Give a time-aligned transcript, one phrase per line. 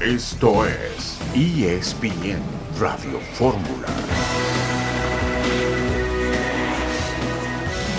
[0.00, 2.40] Esto es ESPN
[2.78, 3.86] Radio Fórmula.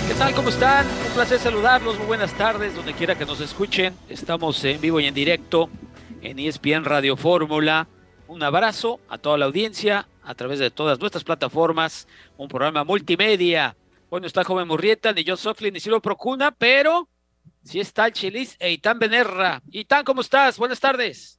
[0.08, 0.34] ¿Qué tal?
[0.34, 0.84] ¿Cómo están?
[0.84, 1.96] Un placer saludarlos.
[1.98, 3.94] Muy buenas tardes, donde quiera que nos escuchen.
[4.08, 5.70] Estamos en vivo y en directo
[6.22, 7.86] en ESPN Radio Fórmula.
[8.26, 12.08] Un abrazo a toda la audiencia a través de todas nuestras plataformas.
[12.36, 13.76] Un programa multimedia.
[14.10, 17.08] Bueno, está Joven Murrieta, ni John Soflin, ni Silvio Procuna, pero
[17.62, 19.62] sí está el Chilis e Itán Benerra.
[19.70, 20.58] Itán, ¿cómo estás?
[20.58, 21.38] Buenas tardes.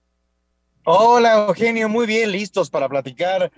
[0.86, 3.50] Hola, Eugenio, muy bien, listos para platicar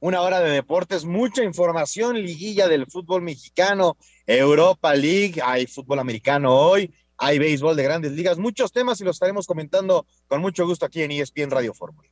[0.00, 3.96] una hora de deportes, mucha información, liguilla del fútbol mexicano,
[4.26, 9.14] Europa League, hay fútbol americano hoy, hay béisbol de grandes ligas, muchos temas y los
[9.14, 12.08] estaremos comentando con mucho gusto aquí en ESPN Radio Fórmula.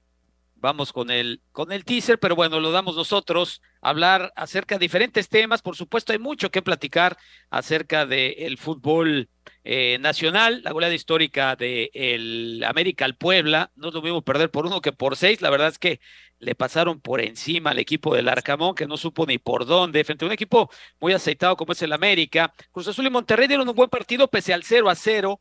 [0.54, 5.28] Vamos con el, con el teaser, pero bueno, lo damos nosotros, hablar acerca de diferentes
[5.28, 5.62] temas.
[5.62, 7.16] Por supuesto, hay mucho que platicar
[7.50, 9.28] acerca del fútbol
[9.64, 13.70] eh, nacional, la goleada histórica de el América al Puebla.
[13.76, 15.42] No mismo perder por uno que por seis.
[15.42, 16.00] La verdad es que
[16.38, 20.24] le pasaron por encima al equipo del Arcamón, que no supo ni por dónde, frente
[20.24, 22.52] a un equipo muy aceitado como es el América.
[22.72, 25.40] Cruz Azul y Monterrey dieron un buen partido pese al 0 a 0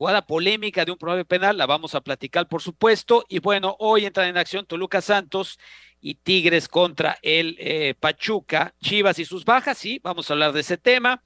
[0.00, 3.26] jugada polémica de un probable penal, la vamos a platicar por supuesto.
[3.28, 5.58] Y bueno, hoy entran en acción Toluca Santos
[6.00, 10.60] y Tigres contra el eh, Pachuca, Chivas y sus bajas, sí, vamos a hablar de
[10.60, 11.22] ese tema.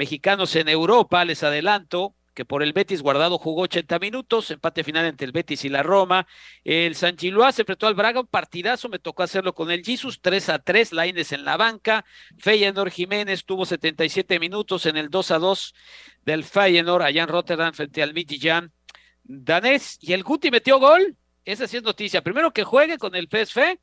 [0.00, 5.04] Mexicanos en Europa, les adelanto, que por el Betis Guardado jugó 80 minutos, empate final
[5.04, 6.26] entre el Betis y la Roma.
[6.64, 10.22] El San Giluá se enfrentó al Braga, un partidazo, me tocó hacerlo con el Jesus,
[10.22, 12.06] 3 a 3, Laines en la banca.
[12.38, 15.74] Feyenoord Jiménez tuvo 77 minutos en el 2 a 2
[16.24, 18.70] del Feyenoord allá en Rotterdam frente al Midtjylland
[19.24, 19.98] danés.
[20.00, 21.14] Y el Guti metió gol,
[21.44, 22.22] esa sí es noticia.
[22.22, 23.78] Primero que juegue con el PSV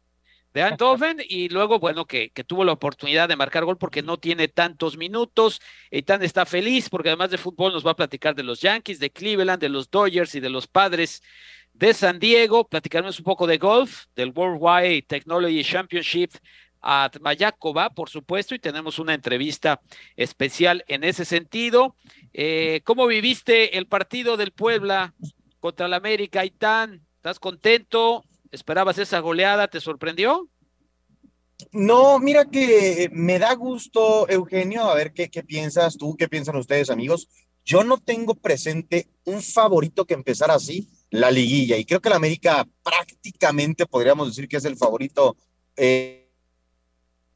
[0.54, 4.18] de Eindhoven y luego, bueno, que, que, tuvo la oportunidad de marcar gol porque no
[4.18, 5.62] tiene tantos minutos.
[5.92, 9.12] Eitan está feliz porque además de fútbol nos va a platicar de los Yankees, de
[9.12, 11.22] Cleveland, de los Dodgers y de los Padres
[11.74, 12.68] de San Diego.
[12.68, 16.32] Platicaremos un poco de golf, del Worldwide Technology Championship
[16.82, 19.82] a Mayakoba, por supuesto, y tenemos una entrevista
[20.16, 21.96] especial en ese sentido.
[22.34, 25.14] Eh, ¿Cómo viviste el partido del Puebla
[25.60, 27.06] contra el América, Aitán?
[27.18, 28.24] ¿Estás contento?
[28.52, 29.68] ¿Esperabas esa goleada?
[29.68, 30.50] ¿Te sorprendió?
[31.72, 36.90] No, mira que me da gusto, Eugenio, a ver qué, piensas tú, qué piensan ustedes,
[36.90, 37.30] amigos.
[37.66, 42.16] Yo no tengo presente un favorito que empezara así, la liguilla, y creo que la
[42.16, 45.36] América prácticamente podríamos decir que es el favorito,
[45.76, 46.30] eh,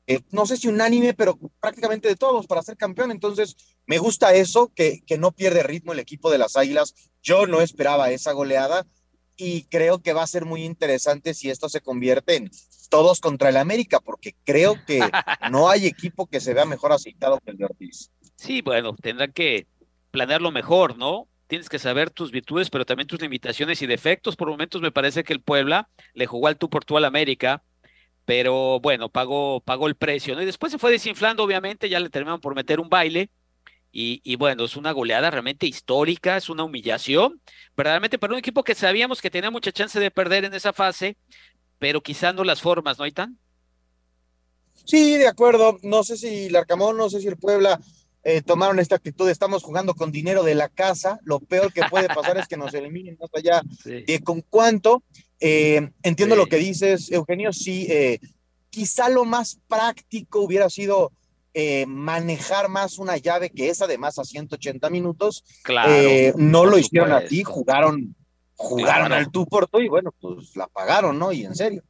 [0.08, 3.12] eh, no sé si unánime, pero prácticamente de todos para ser campeón.
[3.12, 3.56] Entonces,
[3.86, 6.94] me gusta eso, que, que no pierde ritmo el equipo de las Águilas.
[7.22, 8.86] Yo no esperaba esa goleada
[9.44, 12.52] y creo que va a ser muy interesante si esto se convierte en
[12.92, 15.00] todos contra el América, porque creo que
[15.52, 18.12] no hay equipo que se vea mejor aceitado que el de Ortiz.
[18.36, 19.66] Sí, bueno, tendrán que
[20.12, 21.28] planearlo mejor, ¿no?
[21.48, 24.36] Tienes que saber tus virtudes, pero también tus limitaciones y defectos.
[24.36, 27.64] Por momentos me parece que el Puebla le jugó al tú por tú al América,
[28.26, 30.44] pero bueno, pagó, pagó el precio, ¿no?
[30.44, 33.32] Y después se fue desinflando, obviamente, ya le terminaron por meter un baile
[33.94, 37.42] y, bueno, es una goleada realmente histórica, es una humillación,
[37.76, 41.18] verdaderamente para un equipo que sabíamos que tenía mucha chance de perder en esa fase,
[41.78, 43.38] pero quizá no las formas, ¿no, tan
[44.86, 45.78] Sí, de acuerdo.
[45.84, 47.80] No sé si el Arcamón, no sé si el Puebla
[48.24, 49.30] eh, tomaron esta actitud.
[49.30, 51.20] Estamos jugando con dinero de la casa.
[51.24, 55.04] Lo peor que puede pasar es que nos eliminen más allá de con cuánto.
[55.40, 57.54] Eh, entiendo lo que dices, Eugenio.
[57.54, 58.20] Sí, eh,
[58.70, 61.12] quizá lo más práctico hubiera sido
[61.54, 65.44] eh, manejar más una llave que es además a 180 minutos.
[65.64, 65.92] Claro.
[65.92, 68.16] Eh, no lo hicieron así, jugaron,
[68.56, 71.32] jugaron al tú por tú y bueno, pues la pagaron, ¿no?
[71.34, 71.84] Y en serio.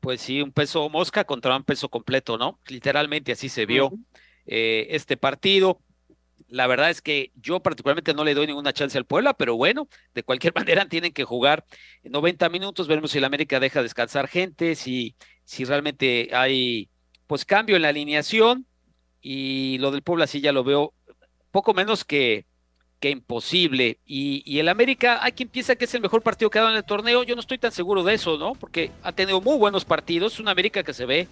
[0.00, 2.58] Pues sí, un peso mosca contra un peso completo, ¿no?
[2.66, 3.92] Literalmente así se vio
[4.46, 5.80] eh, este partido.
[6.48, 9.88] La verdad es que yo particularmente no le doy ninguna chance al Puebla, pero bueno,
[10.14, 11.64] de cualquier manera tienen que jugar
[12.02, 16.90] 90 minutos, veremos si el América deja descansar gente, si, si realmente hay
[17.26, 18.66] pues cambio en la alineación
[19.20, 20.94] y lo del Puebla sí ya lo veo
[21.50, 22.46] poco menos que,
[23.00, 23.98] que imposible.
[24.06, 26.72] Y, y, el América, hay quien piensa que es el mejor partido que ha dado
[26.72, 27.22] en el torneo.
[27.22, 28.52] Yo no estoy tan seguro de eso, ¿no?
[28.52, 30.34] Porque ha tenido muy buenos partidos.
[30.34, 31.28] Es una América que se ve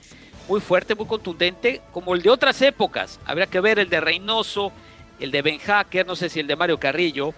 [0.48, 3.20] muy fuerte, muy contundente, como el de otras épocas.
[3.24, 4.72] Habría que ver el de Reynoso,
[5.20, 7.34] el de Ben Hacker, no sé si el de Mario Carrillo.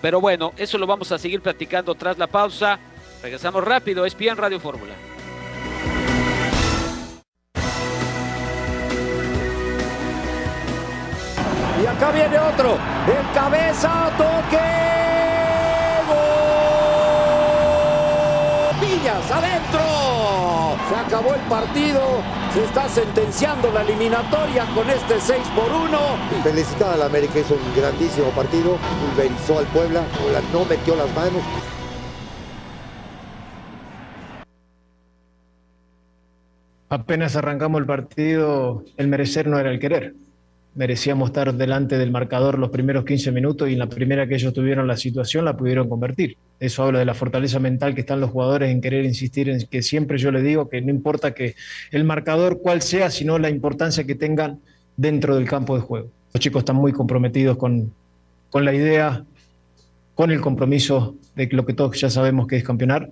[0.00, 2.78] Pero bueno, eso lo vamos a seguir platicando tras la pausa.
[3.22, 4.94] Regresamos rápido, es Radio Fórmula.
[11.88, 12.78] Acá viene otro.
[13.06, 14.58] El cabeza, toque.
[16.08, 16.16] ¡Gol!
[18.80, 19.80] Villas adentro.
[20.88, 22.00] Se acabó el partido.
[22.52, 25.98] Se está sentenciando la eliminatoria con este 6 por 1.
[26.42, 28.78] Felicitada al América, hizo un grandísimo partido.
[29.00, 30.02] Pulverizó al Puebla
[30.52, 31.42] no metió las manos.
[36.88, 40.14] apenas arrancamos el partido, el merecer no era el querer.
[40.76, 44.52] Merecíamos estar delante del marcador los primeros 15 minutos y en la primera que ellos
[44.52, 46.36] tuvieron la situación la pudieron convertir.
[46.60, 49.82] Eso habla de la fortaleza mental que están los jugadores en querer insistir en que
[49.82, 51.54] siempre yo le digo que no importa que
[51.90, 54.60] el marcador cuál sea, sino la importancia que tengan
[54.98, 56.10] dentro del campo de juego.
[56.34, 57.90] Los chicos están muy comprometidos con,
[58.50, 59.24] con la idea,
[60.14, 63.10] con el compromiso de lo que todos ya sabemos que es campeonar.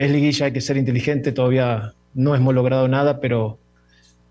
[0.00, 3.58] Es liguilla, hay que ser inteligente, todavía no hemos logrado nada, pero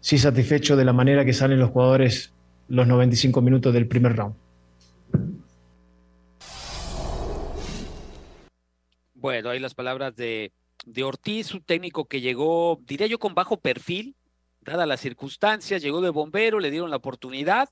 [0.02, 2.34] sí satisfecho de la manera que salen los jugadores
[2.68, 4.36] los 95 minutos del primer round.
[9.14, 10.52] Bueno, ahí las palabras de,
[10.86, 14.16] de Ortiz, un técnico que llegó, diría yo, con bajo perfil,
[14.62, 17.70] dadas las circunstancias, llegó de bombero, le dieron la oportunidad.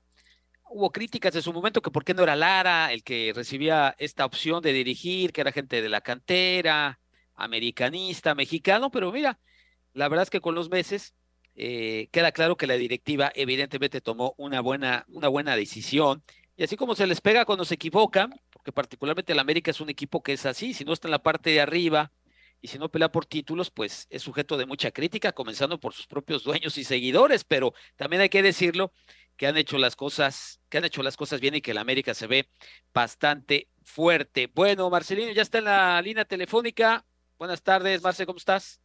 [0.70, 4.24] Hubo críticas en su momento que por qué no era Lara el que recibía esta
[4.24, 6.98] opción de dirigir, que era gente de la cantera,
[7.34, 9.38] americanista, mexicano, pero mira,
[9.92, 11.14] la verdad es que con los meses
[11.54, 16.22] eh, queda claro que la directiva evidentemente tomó una buena, una buena decisión.
[16.56, 19.90] Y así como se les pega cuando se equivocan, porque particularmente el América es un
[19.90, 22.12] equipo que es así, si no está en la parte de arriba
[22.60, 26.06] y si no pelea por títulos, pues es sujeto de mucha crítica, comenzando por sus
[26.06, 28.92] propios dueños y seguidores, pero también hay que decirlo
[29.36, 32.14] que han hecho las cosas, que han hecho las cosas bien y que el América
[32.14, 32.48] se ve
[32.94, 34.48] bastante fuerte.
[34.54, 37.04] Bueno, Marcelino ya está en la línea telefónica.
[37.38, 38.81] Buenas tardes, Marce, ¿cómo estás?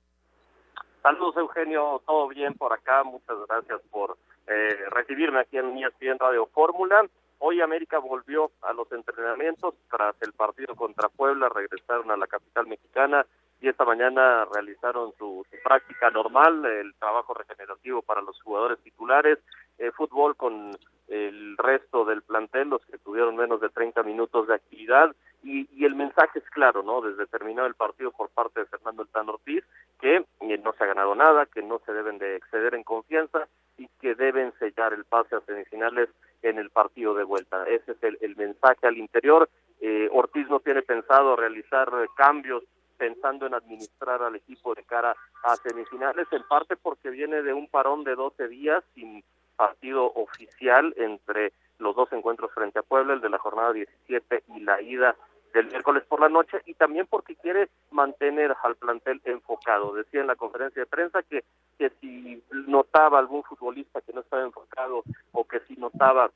[1.08, 2.02] Saludos, Eugenio.
[2.06, 3.02] Todo bien por acá.
[3.06, 7.08] Muchas gracias por eh, recibirme aquí en ESPN Radio Fórmula.
[7.40, 12.68] Hoy América volvió a los entrenamientos tras el partido contra Puebla, regresaron a la capital
[12.68, 13.26] mexicana
[13.62, 19.40] y esta mañana realizaron su, práctica normal, el trabajo regenerativo para los jugadores titulares,
[19.78, 20.78] eh, fútbol con
[21.08, 25.86] el resto del plantel, los que tuvieron menos de 30 minutos de actividad y, y,
[25.86, 27.02] el mensaje es claro, ¿no?
[27.02, 29.64] Desde terminado el partido por parte de Fernando El Tan Ortiz,
[30.00, 33.48] que eh, no se ha ganado nada, que no se deben de exceder en confianza
[33.78, 36.10] y que deben sellar el pase a semifinales
[36.42, 37.64] en el partido de vuelta.
[37.68, 39.50] Ese es el, el mensaje al interior.
[39.80, 42.64] Eh, Ortiz no tiene pensado realizar eh, cambios
[42.98, 47.68] pensando en administrar al equipo de cara a semifinales, en parte porque viene de un
[47.68, 49.24] parón de 12 días sin
[49.56, 54.60] partido oficial entre los dos encuentros frente a Puebla, el de la jornada 17 y
[54.62, 55.16] la ida
[55.54, 59.94] del miércoles por la noche y también porque quiere mantener al plantel enfocado.
[59.94, 61.44] Decía en la conferencia de prensa que,
[61.78, 66.32] que si notaba algún futbolista que no estaba enfocado o que si notaba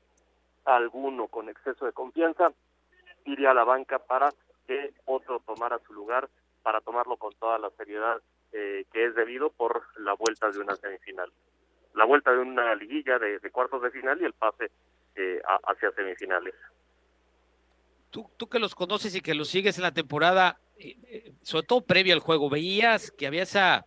[0.64, 2.52] alguno con exceso de confianza,
[3.24, 4.32] iría a la banca para
[4.66, 6.28] que otro tomara su lugar,
[6.62, 8.20] para tomarlo con toda la seriedad
[8.52, 11.30] eh, que es debido por la vuelta de una semifinal.
[11.94, 14.70] La vuelta de una liguilla de, de cuartos de final y el pase
[15.16, 16.54] eh, hacia semifinales
[18.12, 21.66] tú, tú que los conoces y que los sigues en la temporada, eh, eh, sobre
[21.66, 23.86] todo previo al juego, veías que había esa,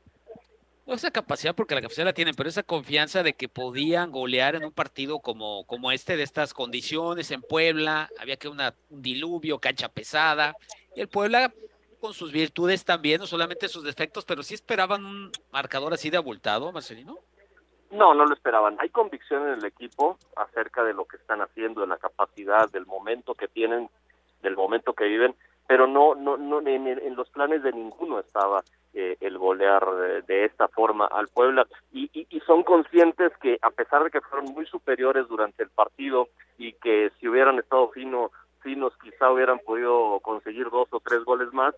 [0.86, 4.56] no esa capacidad, porque la capacidad la tienen, pero esa confianza de que podían golear
[4.56, 9.02] en un partido como, como este, de estas condiciones en Puebla, había que una, un
[9.02, 10.56] diluvio, cancha pesada,
[10.96, 11.54] y el Puebla
[12.02, 16.18] con sus virtudes también, no solamente sus defectos, pero sí esperaban un marcador así de
[16.18, 17.20] abultado, Marcelino.
[17.96, 18.76] No, no lo esperaban.
[18.80, 22.86] Hay convicción en el equipo acerca de lo que están haciendo, de la capacidad, del
[22.86, 23.90] momento que tienen
[24.42, 25.34] del momento que viven,
[25.68, 30.46] pero no, no, no en, los planes de ninguno estaba eh, el golear de, de,
[30.46, 34.68] esta forma al Puebla y, y, son conscientes que a pesar de que fueron muy
[34.68, 36.28] superiores durante el partido
[36.60, 38.30] y que si hubieran estado fino,
[38.62, 41.74] finos quizá hubieran podido conseguir dos o tres goles más,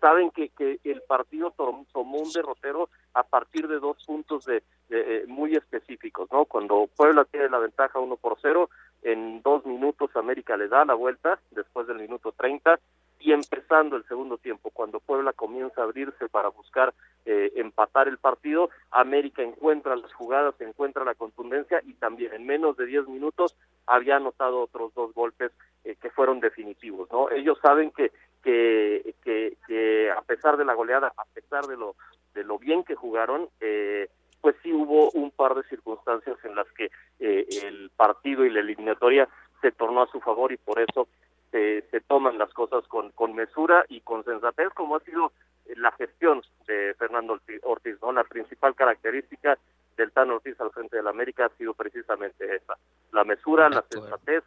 [0.00, 5.16] saben que, que el partido tomó un derrotero a partir de dos puntos de, de
[5.16, 6.44] eh, muy específicos, ¿no?
[6.44, 8.70] Cuando Puebla tiene la ventaja uno por cero,
[9.02, 12.78] en dos minutos América le da la vuelta después del minuto 30
[13.20, 16.94] y empezando el segundo tiempo, cuando Puebla comienza a abrirse para buscar
[17.26, 22.78] eh, empatar el partido, América encuentra las jugadas, encuentra la contundencia y también en menos
[22.78, 23.54] de 10 minutos
[23.90, 25.52] había anotado otros dos golpes
[25.84, 27.30] eh, que fueron definitivos, ¿no?
[27.30, 31.96] Ellos saben que, que, que, a pesar de la goleada, a pesar de lo,
[32.34, 34.08] de lo bien que jugaron, eh,
[34.40, 38.60] pues sí hubo un par de circunstancias en las que eh, el partido y la
[38.60, 39.28] eliminatoria
[39.60, 41.08] se tornó a su favor y por eso
[41.50, 45.32] se, se toman las cosas con, con mesura y con sensatez, como ha sido
[45.76, 48.12] la gestión de Fernando Ortiz, ¿no?
[48.12, 49.58] La principal característica
[50.00, 52.76] del Tan Ortiz al frente de la América ha sido precisamente esa,
[53.12, 54.42] la mesura, la sensatez,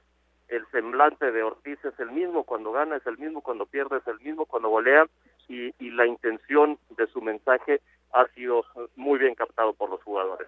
[0.48, 4.08] el semblante de Ortiz es el mismo cuando gana, es el mismo cuando pierde, es
[4.08, 5.06] el mismo cuando golea
[5.48, 7.82] y, y la intención de su mensaje
[8.14, 10.48] ha sido muy bien captado por los jugadores.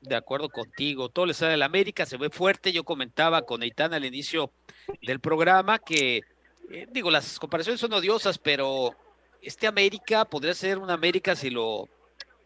[0.00, 2.72] De acuerdo contigo, todo le sale al América, se ve fuerte.
[2.72, 4.50] Yo comentaba con Eitan al inicio
[5.02, 6.20] del programa que,
[6.70, 8.90] eh, digo, las comparaciones son odiosas, pero
[9.40, 11.88] este América podría ser un América si lo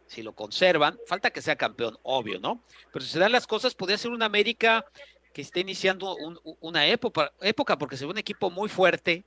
[0.08, 2.64] si lo conservan, falta que sea campeón, obvio, ¿no?
[2.92, 4.84] Pero si se dan las cosas, podría ser un América
[5.32, 6.16] que esté iniciando
[6.60, 9.24] una época, época, porque se ve un equipo muy fuerte,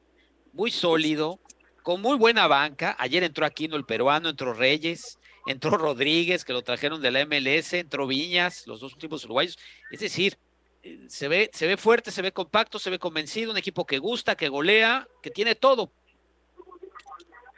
[0.52, 1.40] muy sólido,
[1.84, 2.96] con muy buena banca.
[3.00, 7.74] Ayer entró Aquino el peruano, entró Reyes, entró Rodríguez, que lo trajeron de la MLS,
[7.74, 9.58] entró Viñas, los dos últimos uruguayos.
[9.92, 10.38] Es decir,
[10.84, 14.00] eh, se ve, se ve fuerte, se ve compacto, se ve convencido, un equipo que
[14.00, 15.92] gusta, que golea, que tiene todo.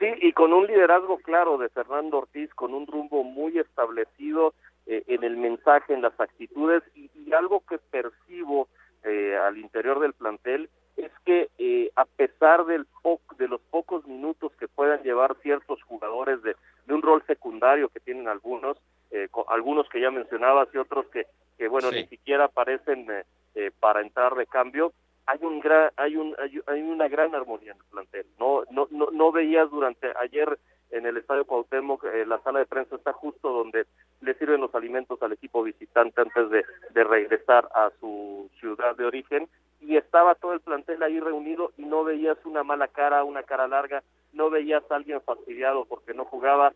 [0.04, 4.54] Sí, y con un liderazgo claro de Fernando Ortiz, con un rumbo muy establecido
[4.86, 8.68] eh, en el mensaje, en las actitudes, y, algo que percibo
[9.04, 12.86] eh, al interior del plantel es que eh, a pesar del
[13.38, 16.56] de los pocos minutos que puedan llevar ciertos jugadores de,
[16.90, 18.78] un rol secundario que tienen algunos,
[19.10, 21.26] eh, algunos que ya mencionabas y otros que,
[21.58, 23.08] que bueno, ni siquiera aparecen
[23.56, 24.94] eh, para entrar de cambio,
[25.26, 26.36] hay un gran, hay un
[26.68, 28.26] hay, una gran armonía en el plantel.
[28.40, 30.58] No no no, no veías durante ayer
[30.92, 33.88] en el Estadio Cuauhtémoc, la sala de prensa está justo donde
[34.22, 39.06] le sirven los alimentos al equipo visitante antes de, de regresar a su ciudad de
[39.06, 39.50] origen.
[39.82, 43.68] Y estaba todo el plantel ahí reunido y no veías una mala cara, una cara
[43.68, 44.04] larga,
[44.34, 46.74] no veías a alguien fastidiado porque no jugaba,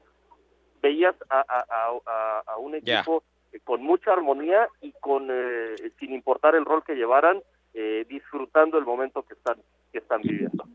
[0.81, 3.23] veías a, a, a, un equipo
[3.63, 7.41] con mucha armonía y con eh, sin importar el rol que llevaran,
[7.79, 9.57] eh, disfrutando el momento que están
[9.91, 10.67] que están viviendo.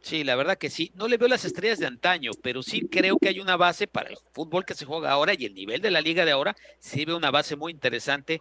[0.00, 0.90] Sí, la verdad que sí.
[0.94, 4.08] No le veo las estrellas de antaño, pero sí creo que hay una base para
[4.08, 6.56] el fútbol que se juega ahora y el nivel de la liga de ahora.
[6.78, 8.40] Sí veo una base muy interesante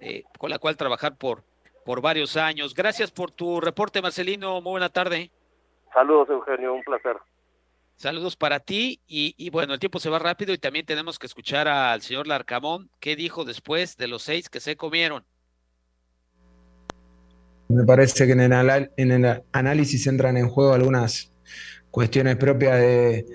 [0.00, 1.42] eh, con la cual trabajar por,
[1.86, 2.74] por varios años.
[2.74, 4.60] Gracias por tu reporte, Marcelino.
[4.60, 5.30] Muy buena tarde.
[5.94, 6.74] Saludos, Eugenio.
[6.74, 7.16] Un placer.
[7.96, 11.66] Saludos para ti y, bueno, el tiempo se va rápido y también tenemos que escuchar
[11.66, 12.90] al señor Larcamón.
[13.00, 15.24] ¿Qué dijo después de los seis que se comieron?
[17.68, 18.40] Me parece que en
[19.12, 21.32] el, análisis entran en juego algunas
[21.90, 23.26] cuestiones propias de,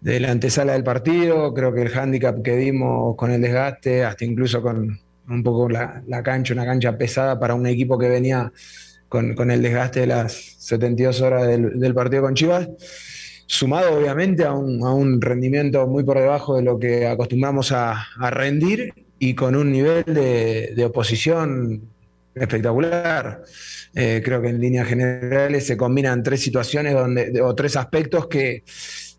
[0.00, 1.52] de la antesala del partido.
[1.54, 4.98] Creo que el hándicap que dimos con el desgaste, hasta incluso con,
[5.28, 8.52] un poco la, cancha, una cancha pesada para un equipo que venía
[9.08, 12.68] con, el desgaste de las 72 horas del, partido con Chivas,
[13.46, 19.34] sumado obviamente a un, rendimiento muy por debajo de lo que acostumbramos a, rendir y
[19.34, 21.88] con un nivel de, oposición
[22.34, 23.42] espectacular.
[23.94, 28.64] Eh, creo que en líneas generales se combinan tres situaciones donde, o tres aspectos que,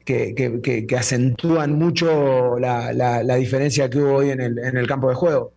[0.05, 5.55] que, acentúan mucho la, diferencia que hubo hoy en el campo de juego.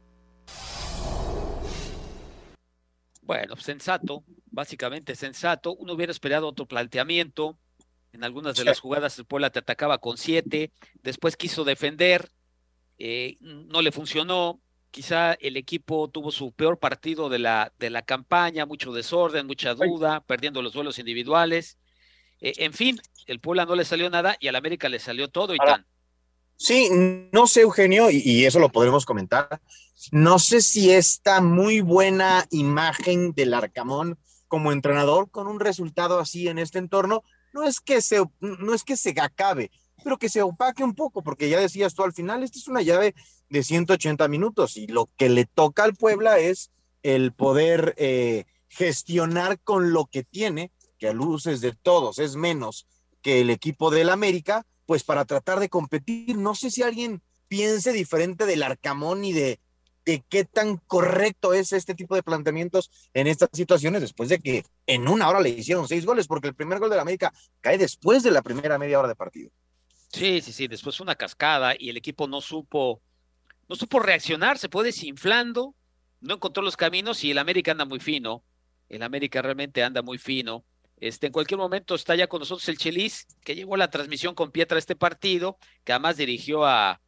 [3.28, 5.74] Bueno, sensato, básicamente sensato.
[5.74, 7.58] Uno hubiera esperado otro planteamiento.
[8.14, 10.72] En algunas de las jugadas el Puebla te atacaba con siete,
[11.02, 12.30] después quiso defender,
[12.98, 14.62] eh, no le funcionó.
[14.98, 19.74] Quizá el equipo tuvo su peor partido de la, de la campaña, mucho desorden, mucha
[19.74, 21.78] duda, perdiendo los duelos individuales.
[22.40, 25.54] Eh, en fin, el Puebla no le salió nada y al América le salió todo
[25.54, 25.86] y tan.
[26.56, 26.88] Sí,
[27.30, 29.60] no sé, Eugenio, y, eso lo podremos comentar.
[30.10, 36.48] No sé si esta muy buena imagen del Arcamón como entrenador con un resultado así
[36.48, 39.70] en este entorno, no es que se, no es que se acabe,
[40.02, 42.82] pero que se opaque un poco, porque ya decías tú al final, esta es una
[42.82, 43.14] llave
[43.48, 46.70] de 180 minutos y lo que le toca al Puebla es
[47.02, 52.86] el poder eh, gestionar con lo que tiene, que a luces de todos es menos
[53.22, 56.36] que el equipo del América, pues para tratar de competir.
[56.36, 59.60] No sé si alguien piense diferente del Arcamón y de,
[60.30, 65.06] qué tan correcto es este tipo de planteamientos en estas situaciones después de que en
[65.06, 68.22] una hora le hicieron seis goles, porque el primer gol de la América cae después
[68.22, 69.50] de la primera media hora de partido.
[70.08, 73.02] Sí, sí, sí, después una cascada y el equipo no supo,
[73.68, 75.74] no supo reaccionar, se fue desinflando,
[76.20, 78.42] no encontró los caminos y el América anda muy fino,
[78.88, 80.64] el América realmente anda muy fino.
[81.00, 84.50] Este, en cualquier momento está ya con nosotros el Chelis, que llevó la transmisión con
[84.50, 87.00] Pietra a este partido, que además dirigió a,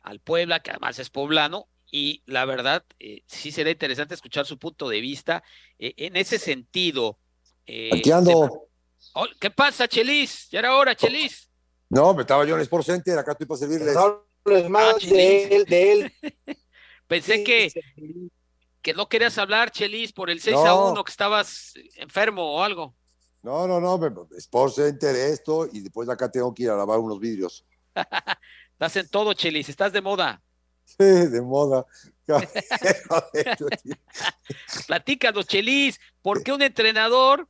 [0.00, 4.58] al Puebla, que además es poblano, y la verdad, eh, sí será interesante escuchar su
[4.58, 5.44] punto de vista.
[5.78, 7.18] Eh, en ese sentido.
[7.66, 8.68] Eh, Aquí ando.
[9.12, 10.48] Oh, ¿Qué pasa, Chelis?
[10.50, 11.50] Ya era hora, Chelis.
[11.92, 13.94] No, me estaba yo en el Sport Center, acá estoy para servirles.
[13.94, 14.24] No,
[14.70, 16.12] más ah, de él, de él.
[17.06, 17.70] Pensé que,
[18.80, 22.94] que no querías hablar, Chelis, por el 6 a 1, que estabas enfermo o algo.
[23.42, 24.00] No, no, no,
[24.38, 27.62] Sports Center, esto, y después acá tengo que ir a lavar unos vidrios.
[28.72, 30.42] estás en todo, Chelis, estás de moda.
[30.86, 31.84] Sí, de moda.
[34.86, 37.46] Platícanos, Chelis, ¿por qué un entrenador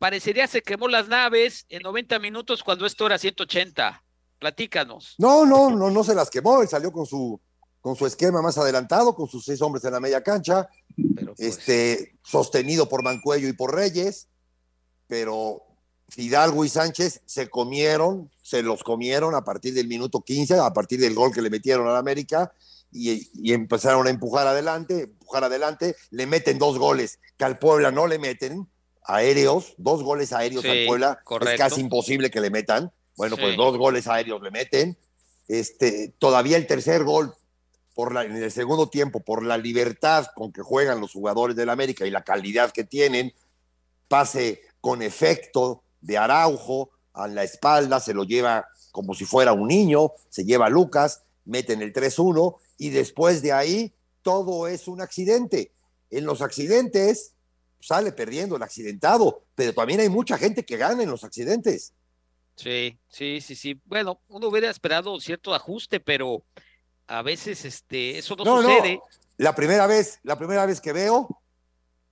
[0.00, 4.02] parecería se quemó las naves en 90 minutos cuando esto era 180?
[4.40, 5.14] Platícanos.
[5.18, 7.40] No, no, no, no se las quemó, él salió con su,
[7.80, 12.18] con su esquema más adelantado, con sus seis hombres en la media cancha, pues, este,
[12.24, 14.26] sostenido por Mancuello y por Reyes
[15.10, 15.66] pero
[16.08, 21.00] Fidalgo y Sánchez se comieron, se los comieron a partir del minuto 15, a partir
[21.00, 22.52] del gol que le metieron al América,
[22.92, 27.90] y, y empezaron a empujar adelante, empujar adelante, le meten dos goles que al Puebla
[27.90, 28.68] no le meten,
[29.14, 31.52] aéreos, dos goles aéreos Sí, al Puebla, correcto.
[31.52, 32.92] es casi imposible que le metan.
[33.16, 33.42] Bueno, Sí.
[33.42, 34.96] pues dos goles aéreos le meten.
[35.48, 37.34] Este, todavía el tercer gol
[37.94, 41.70] por la, en el segundo tiempo, por la libertad con que juegan los jugadores del
[41.70, 43.32] América y la calidad que tienen,
[44.08, 49.68] pase con efecto de Araujo a la espalda, se lo lleva como si fuera un
[49.68, 55.00] niño, se lleva a Lucas, meten el 3-1 y después de ahí todo es un
[55.00, 55.72] accidente.
[56.10, 57.32] En los accidentes
[57.80, 61.92] sale perdiendo el accidentado, pero también hay mucha gente que gana en los accidentes.
[62.56, 63.80] Sí, sí, sí, sí.
[63.86, 66.44] Bueno, uno hubiera esperado cierto ajuste, pero
[67.06, 69.00] a veces este, eso no, No, no, sucede.
[69.38, 71.28] La primera vez, la primera vez que veo,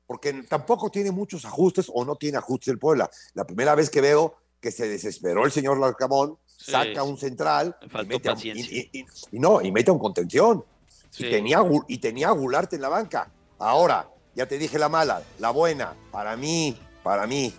[0.07, 3.11] porque tampoco tiene muchos ajustes o no tiene ajustes el Puebla.
[3.35, 7.77] La primera vez que veo que se desesperó el señor Larcamón, Sí, saca un central
[7.83, 10.65] y, mete a, y- y- y no, y mete a un contención.
[11.11, 11.27] Sí.
[11.27, 13.31] Y, tenía, y tenía a Gularte en la banca.
[13.61, 17.53] Ahora, ya te dije la mala, la buena, para mí, para mí,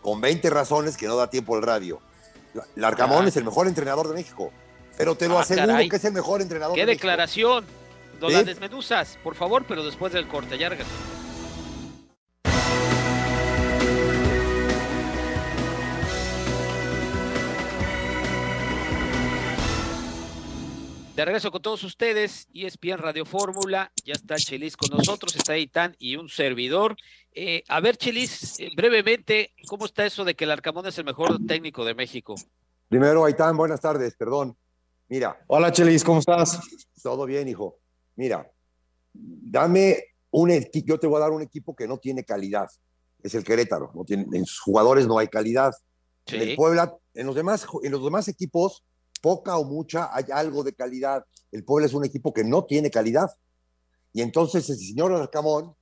[0.00, 2.00] con 20 razones que no da tiempo el radio.
[2.54, 3.28] La- Larcamón Ah.
[3.28, 4.50] es el mejor entrenador de México,
[4.96, 5.90] pero te lo Ah, aseguro caray.
[5.90, 7.02] que es el mejor entrenador ¿Qué de México.
[7.02, 7.66] declaración?
[8.22, 8.34] No ¿Sí?
[8.34, 10.56] la desmenuzas, por favor, pero después del corte,
[21.14, 25.58] De regreso con todos ustedes, E ESPN Radio Fórmula, ya está Chelis con nosotros, está
[25.58, 26.96] Itán y un servidor.
[27.34, 31.04] Eh, a ver, Chelis, eh, brevemente, ¿cómo está eso de que el Arcamón es el
[31.04, 32.34] mejor técnico de México?
[32.88, 34.56] Primero, Aitán, buenas tardes, perdón.
[35.08, 36.58] Mira, Hola, Chelis, ¿cómo estás?
[37.02, 37.76] todo bien, hijo.
[38.16, 38.50] Mira,
[39.12, 42.70] dame un equipo, yo te voy a dar un equipo que no tiene calidad.
[43.22, 45.74] Es el Querétaro, no tiene, en sus jugadores no hay calidad.
[46.28, 48.82] En el Puebla, en los demás, en los demás equipos,
[49.22, 51.24] poca o mucha, hay algo de calidad.
[51.50, 53.30] El Puebla es un equipo que no tiene calidad.
[54.12, 55.74] Y entonces el señor Arcamón,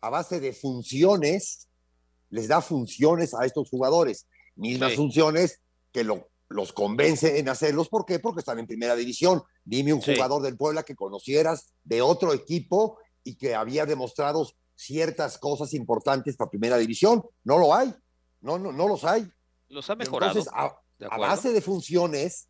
[0.00, 1.68] a base de funciones,
[2.30, 4.26] les da funciones a estos jugadores.
[4.56, 4.96] Mismas Sí.
[4.96, 5.60] funciones
[5.92, 7.88] que lo- los convence en hacerlos.
[7.88, 8.18] ¿Por qué?
[8.18, 9.42] Porque están en primera división.
[9.64, 10.14] Dime un Sí.
[10.14, 16.36] jugador del Puebla que conocieras de otro equipo y que había demostrado ciertas cosas importantes
[16.36, 17.22] para primera división.
[17.44, 17.94] No lo hay.
[18.40, 19.30] No, no, no los hay.
[19.70, 20.32] los ha mejorado.
[20.38, 22.48] Entonces, a, base de funciones,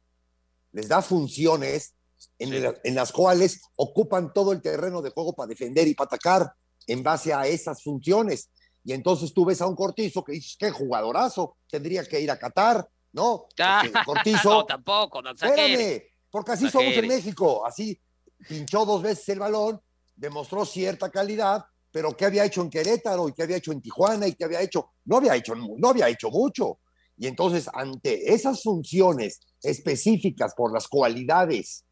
[0.72, 1.94] les da funciones
[2.38, 2.56] en, Sí.
[2.56, 6.52] el- en las cuales ocupan todo el terreno de juego para defender y para atacar
[6.86, 8.50] en base a esas funciones.
[8.84, 12.38] Y entonces tú ves a un Cortizo que dices, qué jugadorazo, tendría que ir a
[12.38, 13.46] Qatar, ¿no?
[13.56, 17.06] Porque Cortizo, no, tampoco, no espérame, porque así somos en.
[17.08, 17.98] México, así
[18.48, 19.80] pinchó dos veces el balón,
[20.14, 24.26] demostró cierta calidad, pero ¿qué había hecho en Querétaro y qué había hecho en Tijuana
[24.28, 24.90] y qué había hecho?
[25.06, 26.80] No había hecho, no había hecho mucho.
[27.16, 31.84] Y entonces, ante esas funciones específicas por las cualidades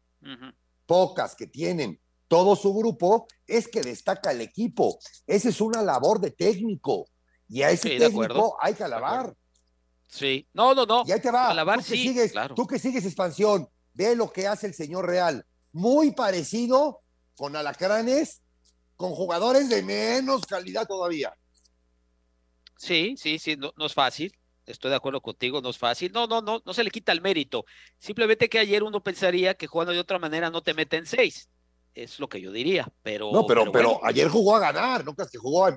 [0.85, 4.99] pocas que tienen todo su grupo, es que destaca el equipo.
[5.25, 7.07] Esa es una labor de técnico.
[7.47, 9.33] Y a ese Sí, técnico hay que alabar.
[10.07, 11.03] Sí, no, no, no.
[11.05, 11.49] Y ahí te va.
[11.49, 12.55] Alabar, tú, que sí, sigues, claro.
[12.55, 15.45] tú que sigues expansión, ve lo que hace el señor Real.
[15.71, 17.01] Muy parecido
[17.35, 18.41] con alacranes,
[18.95, 21.33] con jugadores de menos calidad todavía.
[22.77, 24.33] Sí, sí, sí, no, no es fácil.
[24.67, 26.11] Estoy de acuerdo contigo, no es fácil.
[26.11, 27.65] No, no, no, no se le quita el mérito.
[27.97, 31.49] Simplemente que ayer uno pensaría que jugando de otra manera no te meten seis.
[31.95, 33.31] Es lo que yo diría, pero.
[33.31, 35.75] No, pero, pero, bueno, ayer jugó a ganar, no creas que jugó a, a-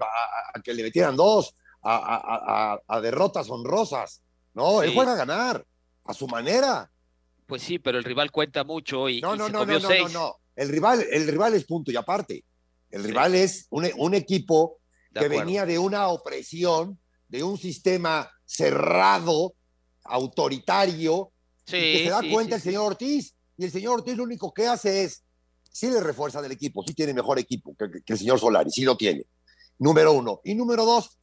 [0.59, 4.22] a que le metieran dos, a, a- derrotas honrosas.
[4.53, 5.64] No, él juega a ganar,
[6.05, 6.90] a su manera.
[7.46, 9.83] Pues sí, pero el rival cuenta mucho y, No, y no, se no, comió no,
[9.83, 10.12] no, no, seis.
[10.12, 10.37] no.
[10.57, 12.44] El rival, el rival es punto y aparte.
[12.90, 13.07] El Sí.
[13.09, 14.79] rival es un, un equipo
[15.11, 15.44] De que acuerdo.
[15.46, 19.54] venía de una opresión, de un sistema cerrado,
[20.04, 21.32] autoritario,
[21.66, 23.34] Sí, y que se da sí, cuenta sí, el señor Ortiz.
[23.56, 25.22] Y el señor Ortiz lo único que hace es,
[25.70, 28.70] sí le refuerza del equipo, sí tiene mejor equipo que, que- que el señor Solari,
[28.70, 29.24] sí lo tiene.
[29.78, 30.40] Número uno.
[30.44, 31.18] Y número dos,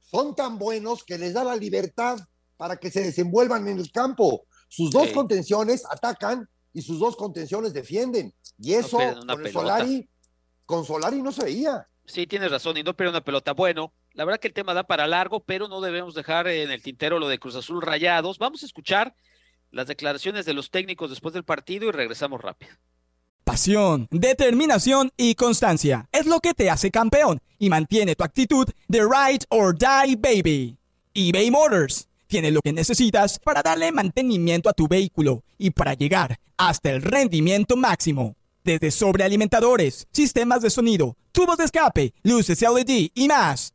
[0.00, 2.18] son tan buenos que les da la libertad
[2.56, 4.46] para que se desenvuelvan en el campo.
[4.68, 8.32] Sus dos contenciones atacan y sus dos contenciones defienden.
[8.58, 9.52] Y eso una con el.
[9.52, 10.08] Solari,
[10.64, 11.88] con Solari no se veía.
[12.04, 13.52] Sí, tienes razón, y no pierde una pelota.
[13.52, 16.82] Bueno, la verdad que el tema da para largo, pero no debemos dejar en el
[16.82, 18.38] tintero lo de Cruz Azul Rayados.
[18.38, 19.14] Vamos a escuchar
[19.70, 22.72] las declaraciones de los técnicos después del partido y regresamos rápido.
[23.44, 29.02] Pasión, determinación y constancia es lo que te hace campeón y mantiene tu actitud de
[29.02, 30.76] ride or die baby.
[31.14, 36.40] eBay Motors tiene lo que necesitas para darle mantenimiento a tu vehículo y para llegar
[36.56, 38.34] hasta el rendimiento máximo.
[38.64, 43.74] Desde sobrealimentadores, sistemas de sonido, tubos de escape, luces LED y más.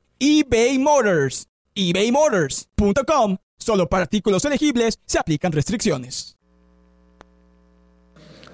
[0.23, 1.47] eBay Motors.
[1.73, 3.37] ebaymotors.com.
[3.57, 6.37] Solo para artículos elegibles se aplican restricciones.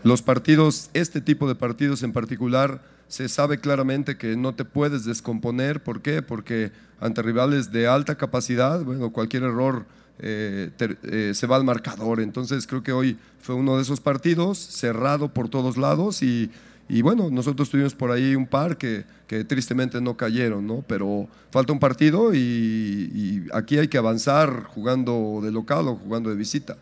[0.03, 5.03] Los partidos, este tipo de partidos en particular, se sabe claramente que no te puedes
[5.03, 5.83] descomponer.
[5.83, 6.21] ¿Por qué?
[6.21, 9.87] Porque ante rivales de alta capacidad, bueno, cualquier error
[10.19, 12.21] eh, eh, se va al marcador.
[12.21, 16.49] Entonces creo que hoy fue uno de esos partidos cerrado por todos lados y,
[17.01, 20.83] bueno, nosotros tuvimos por ahí un par que, que, tristemente no cayeron, ¿no?
[20.87, 26.29] Pero falta un partido y, y aquí hay que avanzar jugando de local o jugando
[26.29, 26.77] de visita.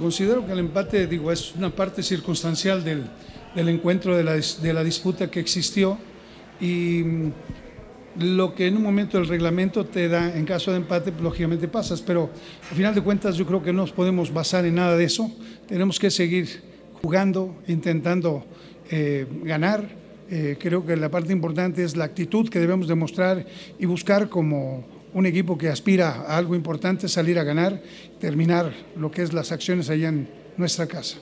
[0.00, 3.04] Considero que el empate, digo, es una parte circunstancial del,
[3.54, 5.98] del encuentro, de la, de la, disputa que existió
[6.58, 7.32] y mm,
[8.20, 11.68] lo que en un momento el reglamento te da en caso de empate, pues, lógicamente
[11.68, 12.30] pasas, pero
[12.70, 15.30] al final de cuentas yo creo que no nos podemos basar en nada de eso,
[15.68, 16.62] tenemos que seguir
[17.04, 18.46] jugando, intentando
[18.90, 19.86] eh, ganar,
[20.30, 23.44] eh, creo que la parte importante es la actitud que debemos demostrar
[23.78, 27.82] y buscar como un equipo que aspira a algo importante, salir a ganar,
[28.18, 31.18] terminar lo que es las acciones allá en nuestra casa.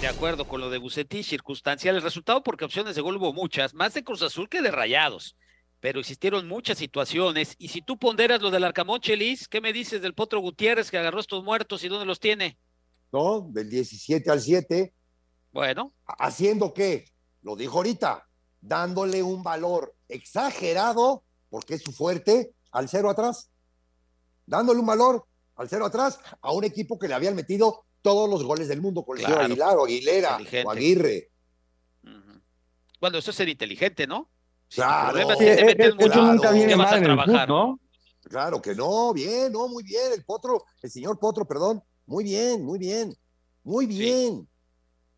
[0.00, 3.74] De acuerdo con lo de Bucetich, circunstancial el resultado porque opciones de gol hubo muchas,
[3.74, 5.34] más de Cruz Azul que de Rayados,
[5.80, 7.56] pero existieron muchas situaciones.
[7.58, 10.98] Y si tú ponderas lo del Arcamón Chelis, ¿qué me dices del Potro Gutiérrez que
[10.98, 12.56] agarró estos muertos y dónde los tiene?
[13.12, 14.94] No, del 17 al 7.
[15.52, 15.92] Bueno.
[16.06, 17.06] ¿Haciendo qué?
[17.42, 18.28] Lo dijo ahorita,
[18.60, 23.50] dándole un valor exagerado porque es su fuerte, al cero atrás,
[24.46, 25.24] dándole un valor
[25.56, 29.04] al cero atrás a un equipo que le habían metido todos los goles del mundo
[29.04, 31.30] con el señor Aguilar o Aguilera o Aguirre.
[33.00, 34.28] Bueno, eso es ser inteligente, ¿no?
[34.74, 35.28] Claro.
[38.22, 40.12] Claro que no, bien, no, muy bien.
[40.12, 43.14] El Potro, el señor Potro, perdón, muy bien, muy bien,
[43.62, 44.48] muy bien.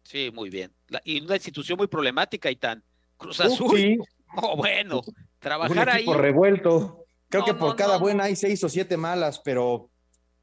[0.03, 0.73] Sí, muy bien.
[1.05, 2.83] y una institución muy problemática y tan
[3.17, 3.79] Cruz Azul.
[3.79, 3.99] Sí.
[4.37, 5.03] Oh, bueno,
[5.41, 7.05] trabajar un equipo revuelto.
[7.29, 9.91] Creo que por cada buena hay seis o siete malas, pero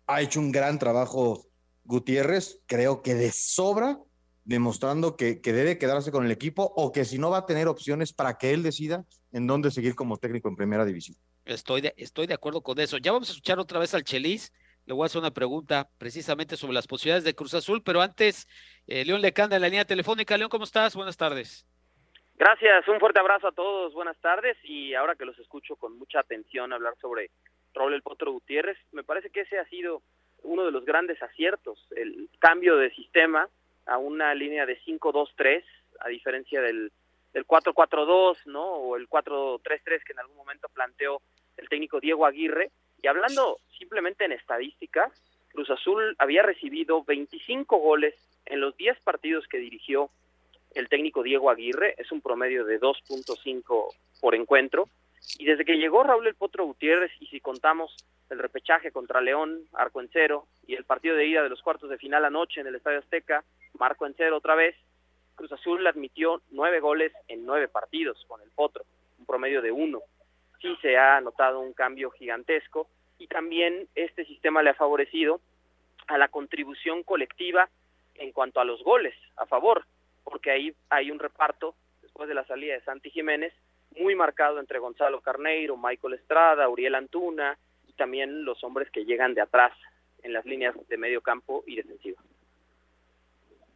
[0.08, 1.46] ha hecho un gran trabajo
[1.86, 3.98] Gutiérrez, creo que de sobra,
[4.44, 7.70] demostrando que, que, debe quedarse con el equipo o que si no va a tener
[7.70, 11.16] opciones para que él decida en dónde seguir como técnico en primera división.
[11.46, 12.98] Estoy de, estoy de acuerdo con eso.
[12.98, 14.52] Ya vamos a escuchar otra vez al Chelis.
[14.88, 18.48] Le voy a hacer una pregunta precisamente sobre las posibilidades de Cruz Azul, pero antes,
[18.88, 20.38] eh, León Lecanda en la línea telefónica.
[20.38, 20.96] León, ¿cómo estás?
[20.96, 21.68] Buenas tardes.
[22.38, 26.22] Gracias, un fuerte abrazo a todos, buenas tardes y ahora que los escucho con mucha
[26.22, 27.32] atención hablar sobre
[27.74, 30.04] Raúl El Potro Gutiérrez, me parece que ese ha sido
[30.44, 33.50] uno de los grandes aciertos, el cambio de sistema
[33.88, 35.64] a una línea de 5-2-3,
[36.00, 36.94] a diferencia del,
[37.34, 38.64] del 4-4-2, ¿no?
[38.64, 41.22] O el 4-3-3 que en algún momento planteó
[41.58, 42.72] el técnico Diego Aguirre.
[43.08, 45.14] Y hablando simplemente en estadísticas,
[45.54, 48.14] Cruz Azul había recibido 25 goles
[48.46, 50.10] en los 10 partidos que dirigió
[50.76, 54.90] el técnico Diego Aguirre, es un promedio de 2.5 por encuentro.
[55.40, 57.96] Y desde que llegó Raúl El Potro Gutiérrez, y si contamos
[58.30, 61.90] el repechaje contra León, arco en cero, y el partido de ida de los cuartos
[61.90, 63.46] de final anoche en el Estadio Azteca,
[63.80, 64.76] marco en cero otra vez,
[65.36, 68.84] Cruz Azul admitió nueve goles en nueve partidos con el Potro,
[69.18, 70.02] un promedio de uno.
[70.62, 75.42] Sí se ha notado un cambio gigantesco y también este sistema le ha favorecido
[76.08, 77.70] a la contribución colectiva
[78.16, 79.86] en cuanto a los goles a favor
[80.30, 83.54] porque ahí hay un reparto, después de la salida de Santi Jiménez,
[83.98, 89.34] muy marcado entre Gonzalo Carneiro, Michael Estrada, Uriel Antuna y también los hombres que llegan
[89.34, 89.72] de atrás
[90.24, 92.22] en las líneas de medio campo y defensiva.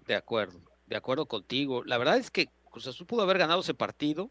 [0.05, 1.83] De acuerdo, de acuerdo contigo.
[1.85, 4.29] La verdad es que Cruz Azul pudo haber ganado ese partido.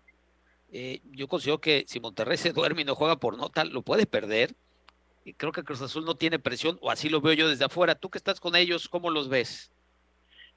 [0.73, 4.07] Eh, yo considero que si Monterrey se duerme y no juega por nota, lo puede
[4.07, 4.55] perder.
[5.25, 7.95] Y creo que Cruz Azul no tiene presión, o así lo veo yo desde afuera.
[7.95, 9.73] Tú que estás con ellos, ¿cómo los ves?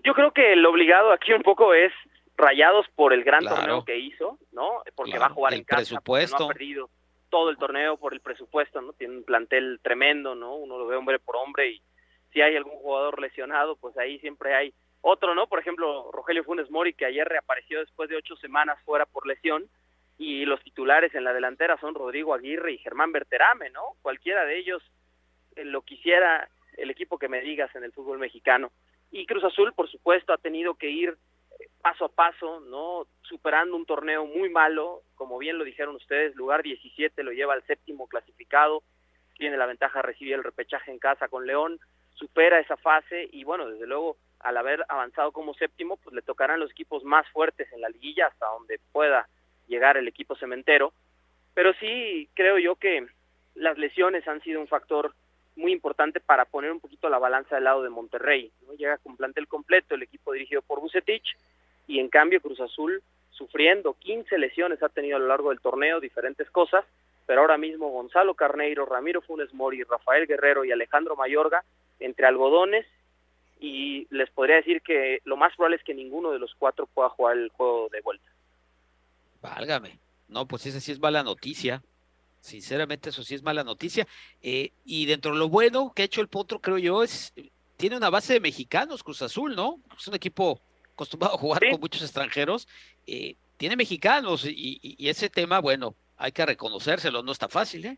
[0.04, 1.92] Yo creo que el obligado aquí un poco es
[2.36, 4.82] Rayados por el gran torneo que hizo, ¿no?
[4.96, 6.40] Porque va a jugar en casa, presupuesto.
[6.40, 6.90] no ha perdido
[7.30, 8.94] todo el torneo por el presupuesto, ¿no?
[8.94, 10.56] Tiene un plantel tremendo, ¿no?
[10.56, 11.82] Uno lo ve hombre por hombre y
[12.32, 15.48] si hay algún jugador lesionado, pues ahí siempre hay otro, ¿no?
[15.48, 19.68] Por ejemplo, Rogelio Funes Mori, que ayer reapareció después de ocho semanas fuera por lesión,
[20.18, 23.82] y los titulares en la delantera son Rodrigo Aguirre y Germán Berterame, ¿no?
[24.02, 24.84] Cualquiera de ellos
[25.56, 28.72] eh, lo quisiera el equipo que me digas en el fútbol mexicano.
[29.12, 31.18] Y Cruz Azul, por supuesto, ha tenido que ir
[31.82, 33.08] paso a paso, ¿no?
[33.22, 37.66] Superando un torneo muy malo, como bien lo dijeron ustedes, lugar 17 lo lleva al
[37.68, 38.84] séptimo clasificado,
[39.38, 41.80] tiene la ventaja de recibir el repechaje en casa con León,
[42.14, 46.60] supera esa fase y bueno, desde luego al haber avanzado como séptimo, pues le tocarán
[46.60, 49.28] los equipos más fuertes en la liguilla hasta donde pueda
[49.68, 50.94] llegar el equipo cementero.
[51.54, 53.06] Pero sí creo yo que
[53.56, 55.14] las lesiones han sido un factor
[55.56, 58.52] muy importante para poner un poquito la balanza del lado de Monterrey.
[58.68, 58.74] ¿no?
[58.74, 61.38] Llega con plantel completo el equipo dirigido por Bucetich
[61.88, 66.00] y en cambio Cruz Azul sufriendo 15 lesiones ha tenido a lo largo del torneo,
[66.00, 66.86] diferentes cosas,
[67.26, 71.64] pero ahora mismo Gonzalo Carneiro, Ramiro Funes Mori, Rafael Guerrero y Alejandro Mayorga
[72.00, 72.86] entre algodones
[73.60, 77.10] y les podría decir que lo más probable es que ninguno de los cuatro pueda
[77.10, 78.26] jugar el juego de vuelta.
[79.44, 80.00] Válgame.
[80.30, 81.84] No, pues esa sí es mala noticia.
[82.40, 84.08] Sinceramente, eso sí es mala noticia.
[84.42, 87.34] Eh, y dentro de lo bueno que ha hecho el Potro, creo yo, es
[87.76, 89.80] tiene una base de mexicanos, Cruz Azul, ¿no?
[89.98, 90.62] Es un equipo
[90.94, 92.68] acostumbrado a jugar con muchos extranjeros.
[93.06, 97.98] Eh, tiene mexicanos y, y, ese tema, bueno, hay que reconocérselo, no está fácil, ¿eh?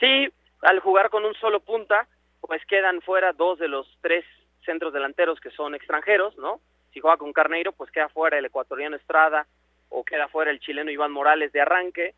[0.00, 0.28] Sí,
[0.62, 2.08] al jugar con un solo punta,
[2.40, 4.24] pues quedan fuera dos de los tres
[4.64, 6.60] centros delanteros que son extranjeros, ¿no?
[6.92, 9.46] Si juega con Carneiro, pues queda fuera el ecuatoriano Estrada
[9.90, 12.14] o queda fuera el chileno Iván Morales de arranque.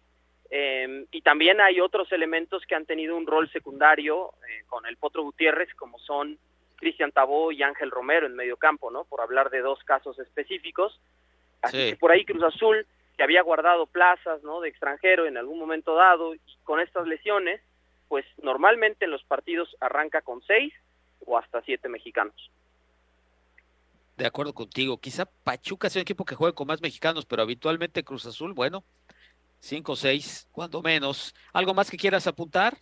[0.51, 4.97] Eh, y también hay otros elementos que han tenido un rol secundario eh, con el
[4.99, 6.39] Potro Gutiérrez, como son
[6.77, 9.05] Cristian Tabó y Ángel Romero en medio campo, ¿no?
[9.05, 11.01] Por hablar de dos casos específicos.
[11.63, 14.61] Así que por ahí Cruz Azul, que había guardado plazas, ¿no?
[14.61, 17.61] De extranjero en algún momento dado, y con estas lesiones,
[18.09, 20.75] pues normalmente en los partidos arranca con seis
[21.25, 22.51] o hasta siete mexicanos.
[24.17, 24.99] De acuerdo contigo.
[24.99, 28.85] Quizá Pachuca sea un equipo que juegue con más mexicanos, pero habitualmente Cruz Azul, bueno,
[29.59, 31.35] cinco o seis, cuando menos.
[31.53, 32.77] ¿Algo más que quieras apuntar?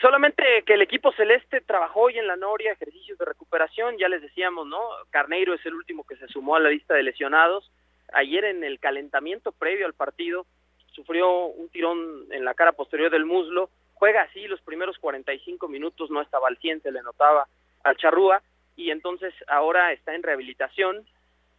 [0.00, 4.22] Solamente que el equipo celeste trabajó hoy en la Noria, ejercicios de recuperación, ya les
[4.22, 4.80] decíamos, ¿no?
[5.10, 7.70] Carneiro es el último que se sumó a la lista de lesionados.
[8.12, 10.46] Ayer en el calentamiento previo al partido
[10.92, 16.10] sufrió un tirón en la cara posterior del muslo, juega así los primeros 45 minutos,
[16.10, 17.46] no estaba al 100, se le notaba
[17.82, 18.42] al charrúa,
[18.76, 21.06] y entonces ahora está en rehabilitación,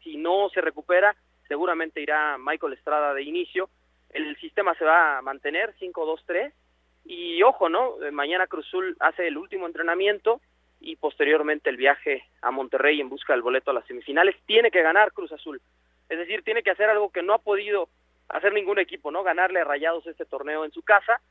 [0.03, 1.15] si no se recupera,
[1.47, 3.69] seguramente irá Michael Estrada de inicio,
[4.09, 6.53] el sistema se va a mantener 5-2-3,
[7.05, 7.95] y ojo, ¿no?
[8.11, 10.41] Mañana Cruzul hace el último entrenamiento
[10.81, 14.35] y posteriormente el viaje a Monterrey en busca del boleto a las semifinales.
[14.45, 15.61] Tiene que ganar Cruz Azul.
[16.09, 17.89] Es decir, tiene que hacer algo que no ha podido
[18.27, 19.23] hacer ningún equipo, ¿no?
[19.23, 21.21] Ganarle a Rayados este torneo en su casa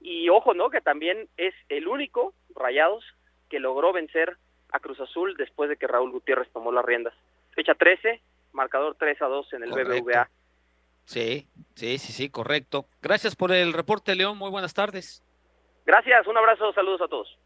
[0.00, 0.68] y ojo, ¿no?
[0.68, 3.04] Que también es el único Rayados
[3.48, 4.36] que logró vencer
[4.72, 7.14] a Cruz Azul después de que Raúl Gutiérrez tomó las riendas.
[7.54, 10.30] Fecha 13, marcador 3 a 2 en el BBVA.
[11.04, 12.86] Sí, sí, sí, sí, correcto.
[13.02, 14.38] Gracias por el reporte, León.
[14.38, 15.22] Muy buenas tardes.
[15.84, 17.38] Gracias, un abrazo, saludos a todos.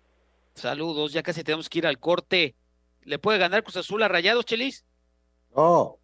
[0.54, 2.54] Saludos, ya casi tenemos que ir al corte.
[3.02, 4.84] ¿Le puede ganar Cruz Azul a Rayados, Chelis?
[5.54, 5.98] No.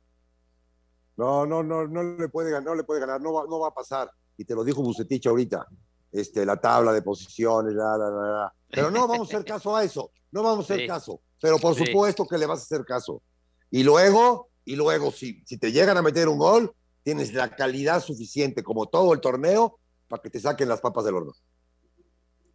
[1.17, 3.69] No, no, no, no le puede ganar, no le puede ganar, no va, no va
[3.69, 4.11] a pasar.
[4.37, 5.67] Y te lo dijo Bucetich ahorita
[6.12, 9.83] este, la tabla de posiciones, la, la, la, pero no vamos a hacer caso a
[9.83, 13.22] eso, no vamos a hacer caso, pero por supuesto que le vas a hacer caso.
[13.70, 18.03] Y luego, y luego, si, si te llegan a meter un gol, tienes la calidad
[18.03, 21.33] suficiente, como todo el torneo, para que te saquen las papas del horno.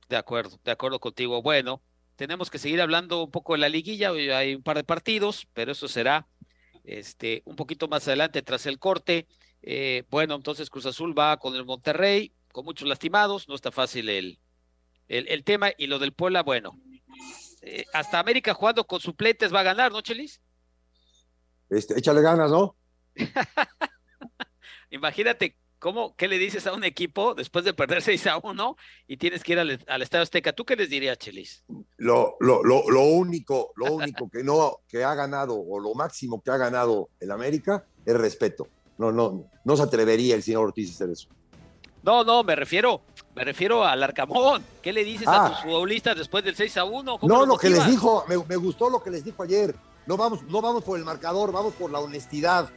[0.07, 1.41] De acuerdo, de acuerdo contigo.
[1.41, 1.81] Bueno,
[2.15, 5.71] tenemos que seguir hablando un poco de la liguilla, hay un par de partidos, pero
[5.71, 6.27] eso será
[6.83, 9.27] este, un poquito más adelante tras el corte.
[9.61, 14.09] Eh, bueno, entonces Cruz Azul va con el Monterrey, con muchos lastimados, no está fácil
[14.09, 14.39] el,
[15.07, 15.71] el, tema.
[15.77, 16.79] Y lo del Puebla, bueno,
[17.61, 20.41] eh, hasta América jugando con suplentes va a ganar, ¿no, Chelis?
[21.69, 22.75] Este, échale ganas, ¿no?
[24.89, 28.75] Imagínate cómo, qué le dices a un equipo después de perder 6 a 1
[29.07, 30.53] y tienes que ir al, al Estadio Azteca.
[30.53, 31.63] ¿Tú qué les dirías, Chelis?
[31.97, 36.41] Lo, lo, lo, lo único, lo único que no que ha ganado, o lo máximo
[36.41, 38.67] que ha ganado el América, es respeto.
[38.97, 41.29] No, no, no se atrevería el señor Ortiz a hacer eso.
[42.07, 43.01] No, no, me refiero,
[43.35, 44.63] me refiero al Arcamón.
[44.81, 45.49] ¿Qué le dices a ah.
[45.49, 47.19] tus futbolistas después del 6 a 1?
[47.21, 49.75] No, lo que les dijo, me, me, gustó lo que les dijo ayer.
[50.05, 52.69] No vamos, no vamos por el marcador, vamos por la honestidad.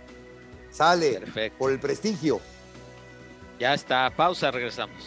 [0.72, 1.22] Sale
[1.56, 2.40] por el prestigio.
[3.60, 5.00] Ya está, pausa, regresamos.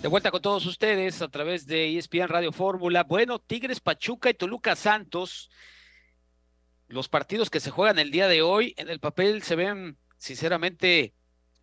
[0.00, 3.02] De vuelta con todos ustedes a través de ESPN Radio Fórmula.
[3.04, 5.50] Bueno, Tigres, Pachuca y Toluca Santos.
[6.88, 11.12] Los partidos que se juegan el día de hoy en el papel se ven sinceramente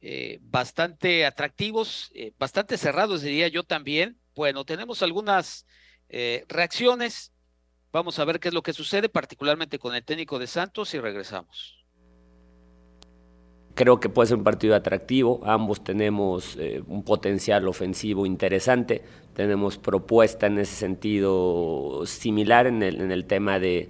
[0.02, 4.20] eh, bastante atractivos, eh, bastante cerrados diría yo también.
[4.36, 5.66] Bueno, tenemos algunas
[6.08, 7.34] eh, reacciones.
[7.92, 11.00] Vamos a ver qué es lo que sucede, particularmente con el técnico de Santos y
[11.00, 11.87] regresamos.
[13.78, 15.40] Creo que puede ser un partido atractivo.
[15.46, 19.04] Ambos tenemos eh, un potencial ofensivo interesante.
[19.36, 23.88] Tenemos propuesta en ese sentido similar en el, en el tema de,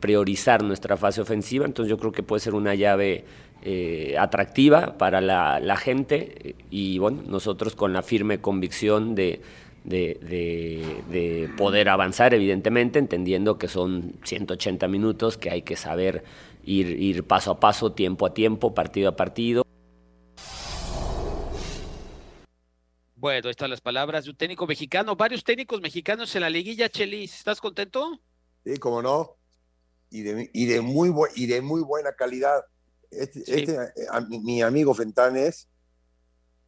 [0.00, 1.64] priorizar nuestra fase ofensiva.
[1.64, 3.24] Entonces yo creo que puede ser una llave
[3.62, 9.40] eh, atractiva para la, gente y bueno, nosotros con la firme convicción de,
[11.56, 16.24] poder avanzar, evidentemente, entendiendo que son 180 minutos, que hay que saber
[16.64, 19.64] ir, ir paso a paso, tiempo a tiempo, partido a partido.
[23.14, 27.36] Bueno, están las palabras de un técnico mexicano, varios técnicos mexicanos en la liguilla, Chelis.
[27.36, 28.20] ¿Estás contento?
[28.64, 29.36] Sí, cómo no.
[30.10, 32.64] Y de, y de, muy, y de muy buena calidad.
[33.10, 33.78] Este, este
[34.42, 35.68] mi amigo Fentanes,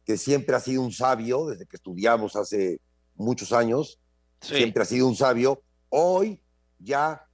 [0.05, 2.79] que siempre ha sido un sabio, desde que estudiamos hace
[3.15, 3.99] muchos años,
[4.39, 6.41] siempre ha sido un sabio, hoy
[6.79, 7.27] ya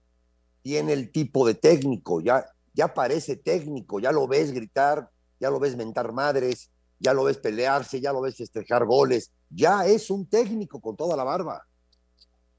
[0.62, 5.60] tiene el tipo de técnico, ya, ya parece técnico, ya lo ves gritar, ya lo
[5.60, 10.28] ves mentar madres, ya lo ves pelearse, ya lo ves festejar goles, ya es un
[10.28, 11.66] técnico con toda la barba.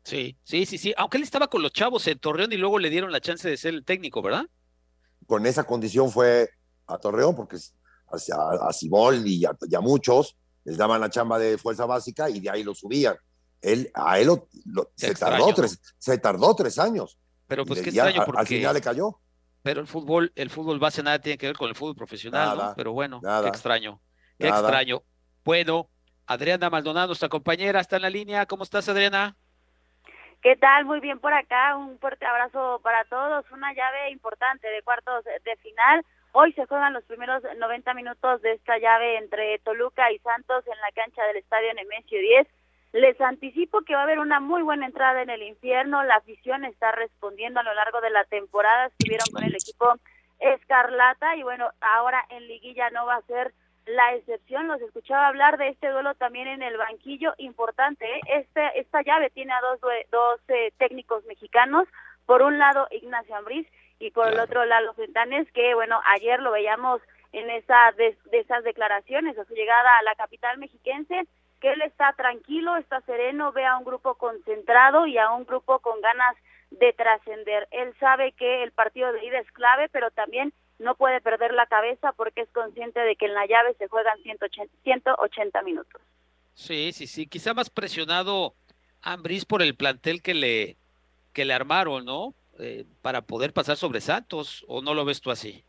[0.04, 2.90] Sí, sí, sí, sí, aunque él estaba con los chavos en Torreón y luego le
[2.90, 4.46] dieron la chance de ser el técnico, ¿verdad?
[5.26, 6.50] Con esa condición fue
[6.86, 11.86] a Torreón, porque a, a Ciboldi y a muchos les daban la chamba de fuerza
[11.86, 13.16] básica y de ahí lo subían.
[13.60, 14.30] Él, a él
[14.96, 17.18] se, tardó tres, se tardó tres años.
[17.46, 18.40] Pero pues qué extraño porque...
[18.40, 19.20] Al final le cayó.
[19.62, 22.74] Pero el fútbol, el fútbol base nada tiene que ver con el fútbol profesional, ¿no?
[22.76, 24.00] Pero bueno, qué extraño.
[24.38, 25.02] Qué extraño.
[25.44, 25.88] Bueno,
[26.26, 28.46] Adriana Maldonado, nuestra compañera, está en la línea.
[28.46, 29.36] ¿Cómo estás, Adriana?
[30.42, 30.84] ¿Qué tal?
[30.84, 31.76] Muy bien por acá.
[31.76, 33.44] Un fuerte abrazo para todos.
[33.52, 36.04] Una llave importante de cuartos de final.
[36.32, 40.80] Hoy se juegan los primeros 90 minutos de esta llave entre Toluca y Santos en
[40.80, 42.48] la cancha del Estadio Nemesio 10.
[42.92, 46.02] Les anticipo que va a haber una muy buena entrada en el infierno.
[46.02, 48.86] La afición está respondiendo a lo largo de la temporada.
[48.86, 49.94] Estuvieron con el equipo
[50.38, 53.54] Escarlata y bueno, ahora en liguilla no va a ser
[53.86, 54.68] la excepción.
[54.68, 57.32] Los escuchaba hablar de este duelo también en el banquillo.
[57.38, 58.20] Importante, ¿eh?
[58.28, 61.88] este, esta llave tiene a dos, dos eh, técnicos mexicanos.
[62.26, 63.66] Por un lado, Ignacio Ambriz
[63.98, 67.00] y por el otro Lalo Fentanes, que bueno, ayer lo veíamos
[67.32, 71.26] en esa de, esas declaraciones a su llegada a la capital mexiquense,
[71.62, 75.78] que él está tranquilo, está sereno, ve a un grupo concentrado y a un grupo
[75.78, 76.36] con ganas
[76.72, 77.68] de trascender.
[77.70, 81.66] Él sabe que el partido de ida es clave, pero también no puede perder la
[81.66, 86.02] cabeza porque es consciente de que en la llave se juegan 180, 180 minutos.
[86.54, 88.54] Sí, sí, sí, quizá más presionado
[89.00, 90.76] Ambris por el plantel que le
[91.32, 92.34] que le armaron, ¿no?
[92.58, 95.64] Eh, para poder pasar sobre Santos o no lo ves tú así?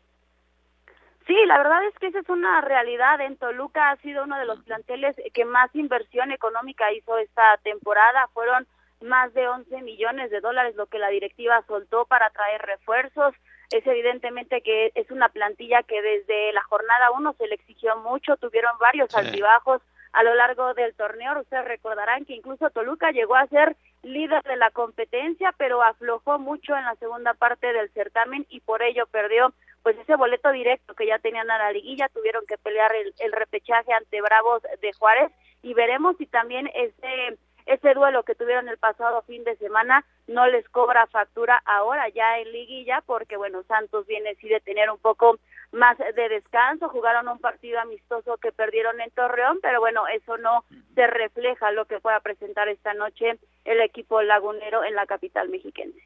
[1.26, 3.20] Sí, la verdad es que esa es una realidad.
[3.20, 8.28] En Toluca ha sido uno de los planteles que más inversión económica hizo esta temporada.
[8.34, 8.66] Fueron
[9.00, 13.34] más de 11 millones de dólares lo que la directiva soltó para traer refuerzos.
[13.70, 18.36] Es evidentemente que es una plantilla que desde la jornada 1 se le exigió mucho,
[18.36, 19.80] tuvieron varios altibajos
[20.12, 21.40] a lo largo del torneo.
[21.40, 26.76] Ustedes recordarán que incluso Toluca llegó a ser líder de la competencia, pero aflojó mucho
[26.76, 29.52] en la segunda parte del certamen y por ello perdió
[29.84, 33.92] pues ese boleto directo que ya tenían a la liguilla, tuvieron que pelear el, repechaje
[33.92, 35.30] ante Bravos de Juárez
[35.62, 40.46] y veremos si también ese ese duelo que tuvieron el pasado fin de semana no
[40.46, 44.98] les cobra factura ahora ya en liguilla porque bueno Santos viene sí de tener un
[44.98, 45.38] poco
[45.72, 50.64] más de descanso, jugaron un partido amistoso que perdieron en Torreón, pero bueno, eso no
[50.94, 56.00] se refleja lo que pueda presentar esta noche el equipo lagunero en la capital mexiquense.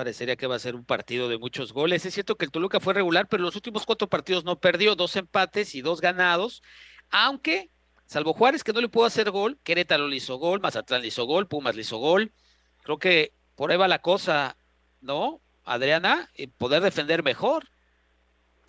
[0.00, 2.06] Parecería que va a ser un partido de muchos goles.
[2.06, 5.14] Es cierto que el Toluca fue regular, pero los últimos cuatro partidos no perdió, dos
[5.14, 6.62] empates y dos ganados,
[7.10, 7.68] aunque,
[8.06, 11.26] salvo Juárez que no le pudo hacer gol, Querétaro le hizo gol, Mazatlán le hizo
[11.26, 12.32] gol, Pumas le hizo gol.
[12.82, 14.56] Creo que por ahí va la cosa,
[15.02, 15.42] ¿no?
[15.64, 17.68] Adriana, poder defender mejor.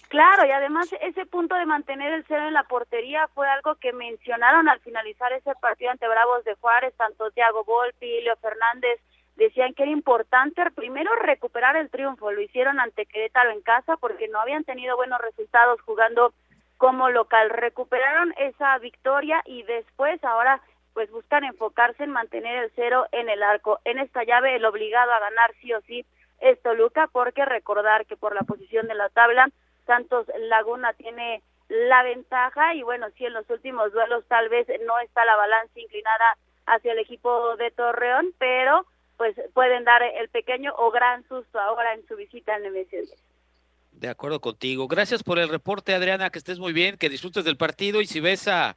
[0.10, 3.94] Claro, y además ese punto de mantener el cero en la portería fue algo que
[3.94, 9.00] mencionaron al finalizar ese partido ante Bravos de Juárez, tanto Thiago Volpi, Leo Fernández,
[9.44, 14.28] decían que era importante primero recuperar el triunfo, lo hicieron ante Querétaro en casa porque
[14.28, 16.34] no habían tenido buenos resultados jugando
[16.78, 20.62] como local, recuperaron esa victoria y después ahora
[20.94, 23.80] pues buscan enfocarse en mantener el cero en el arco.
[23.86, 26.06] En esta llave el obligado a ganar sí o sí
[26.40, 29.50] es Toluca porque recordar que por la posición de la tabla
[29.86, 35.00] Santos Laguna tiene la ventaja y bueno, si en los últimos duelos tal vez no
[35.00, 38.86] está la balanza inclinada hacia el equipo de Torreón, pero
[39.22, 43.02] pues pueden dar el pequeño o gran susto ahora en su visita al Nemesio
[43.92, 44.88] De acuerdo contigo.
[44.88, 48.20] Gracias por el reporte, Adriana, que estés muy bien, que disfrutes del partido y si
[48.20, 48.76] ves a,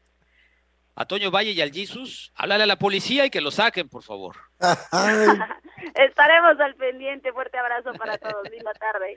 [0.96, 4.02] a Toño Valle y al Jesus, háblale a la policía y que lo saquen, por
[4.02, 4.36] favor.
[5.94, 7.32] Estaremos al pendiente.
[7.32, 8.46] Fuerte abrazo para todos.
[8.50, 9.16] Linda tarde.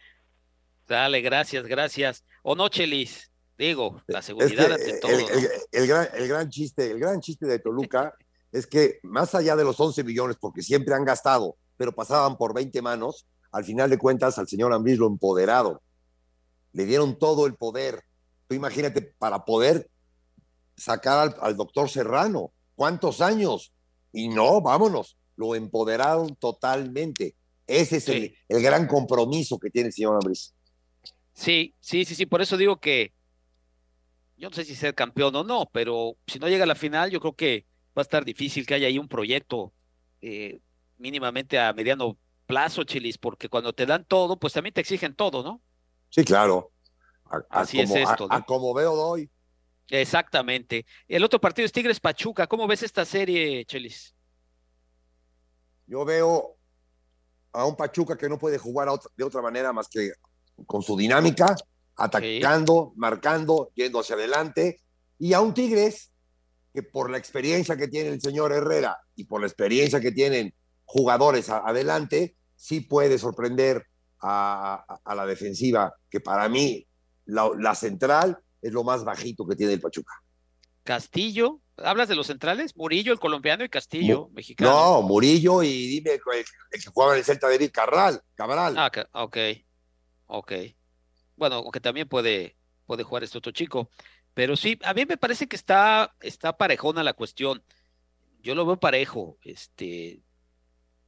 [0.87, 2.23] Dale, gracias, gracias.
[2.41, 5.11] O no, Chelis, digo, la seguridad ante todo.
[5.73, 8.15] El, gran, el gran chiste, el gran chiste de Toluca
[8.51, 12.53] es que más allá de los 11 millones, porque siempre han gastado, pero pasaban por
[12.53, 15.81] 20 manos, al final de cuentas al señor Ambriz lo empoderado.
[16.73, 18.03] Le dieron todo el poder.
[18.47, 19.89] Tú imagínate, para poder
[20.75, 23.73] sacar al, doctor Serrano, ¿cuántos años?
[24.11, 27.35] Y no, vámonos, lo empoderaron totalmente.
[27.65, 30.53] Ese es el, el, gran compromiso que tiene el señor Ambriz.
[31.33, 33.11] Sí, sí, sí, sí, por eso digo que
[34.37, 37.09] yo no sé si ser campeón o no, pero si no llega a la final,
[37.09, 37.65] yo creo que
[37.97, 39.73] va a estar difícil que haya ahí un proyecto
[40.21, 40.59] eh,
[40.97, 45.43] mínimamente a mediano plazo, Chilis, porque cuando te dan todo, pues también te exigen todo,
[45.43, 45.61] ¿no?
[46.09, 46.71] Sí, claro.
[47.49, 48.27] Así es esto.
[48.29, 49.29] A, como veo doy.
[49.89, 50.85] Exactamente.
[51.07, 52.47] El otro partido es Tigres Pachuca.
[52.47, 54.15] ¿Cómo ves esta serie, Chelis?
[55.87, 56.55] Yo veo
[57.51, 60.11] a un Pachuca que no puede jugar de otra manera más que
[60.65, 61.55] con su dinámica,
[61.95, 64.79] atacando, marcando, yendo hacia adelante,
[65.19, 66.11] y a un Tigres
[66.77, 70.53] que por la experiencia que tiene el señor Herrera y por la experiencia que tienen
[70.85, 73.87] jugadores adelante, sí puede sorprender
[74.21, 76.87] a, la defensiva, que para mí
[77.25, 80.13] la, central es lo más bajito que tiene el Pachuca.
[80.83, 82.77] Castillo, ¿hablas de los centrales?
[82.77, 84.69] Murillo, el colombiano y Castillo, mexicano.
[84.69, 86.21] No, Murillo y dime el,
[86.69, 88.75] que jugaba en el Celta de Carral, Cabral.
[88.77, 89.37] Ah, ok,
[90.27, 90.51] ok.
[91.37, 92.55] Bueno, aunque también puede,
[92.85, 93.89] puede jugar este otro chico.
[94.37, 97.63] Pero sí, a mí me parece que está, está parejona la cuestión.
[98.43, 100.21] Yo lo veo parejo, este,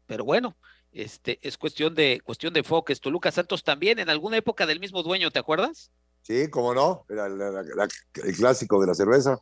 [0.08, 0.58] pero bueno,
[0.92, 3.00] este, es cuestión de, cuestión de enfoques.
[3.00, 5.92] Toluca Santos también, en alguna época del mismo dueño, ¿te acuerdas?
[6.24, 9.38] Sí, cómo no, era el clásico de la cerveza.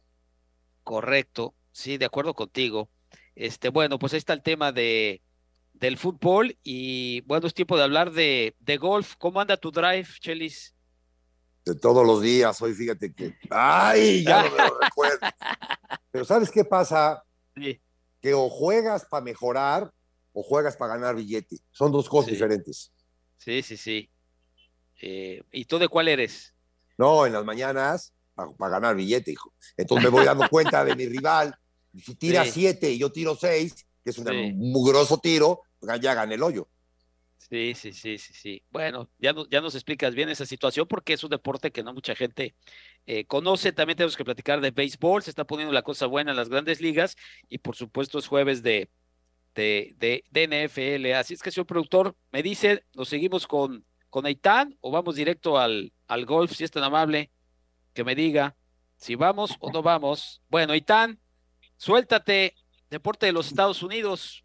[0.83, 2.89] Correcto, sí, de acuerdo contigo.
[3.35, 5.21] Este, bueno, pues ahí está el tema de
[5.71, 9.15] del fútbol y bueno, es tiempo de hablar de, de golf.
[9.17, 10.75] ¿Cómo anda tu drive, Chelis?
[11.67, 12.61] De todos los días.
[12.61, 15.19] Hoy fíjate que, ay, ya no me lo recuerdo.
[16.11, 17.23] Pero ¿sabes qué pasa?
[18.21, 19.91] Que o juegas para mejorar
[20.33, 21.57] o juegas para ganar billete.
[21.71, 22.91] Son dos cosas diferentes.
[23.37, 24.09] Sí, sí, sí.
[25.01, 26.53] Eh, ¿Y tú de cuál eres?
[26.97, 28.13] No, en las mañanas
[28.57, 29.53] para ganar billete, hijo.
[29.75, 31.55] Entonces me voy dando cuenta de mi rival.
[32.03, 36.43] Si tira siete y yo tiro seis, que es un mugroso tiro, ya gané el
[36.43, 36.67] hoyo.
[37.49, 38.63] Sí, sí, sí, sí, sí.
[38.71, 42.13] Bueno, ya, ya nos explicas bien esa situación porque es un deporte que no mucha
[42.13, 42.55] gente
[43.05, 43.71] eh, conoce.
[43.71, 45.23] También tenemos que platicar de béisbol.
[45.23, 47.15] Se está poniendo la cosa buena en las grandes ligas
[47.47, 48.89] y por supuesto es jueves de,
[49.55, 49.95] de,
[50.29, 51.13] de, NFL.
[51.13, 55.57] Así es que, señor productor, me dice, ¿nos seguimos con, con Aitán o vamos directo
[55.57, 56.51] al, al golf?
[56.51, 57.31] Si es tan amable,
[57.93, 58.55] que me diga
[58.97, 60.41] si vamos o no vamos.
[60.49, 61.19] Bueno, Aitán,
[61.77, 62.55] suéltate,
[62.89, 64.43] deporte de los Estados Unidos.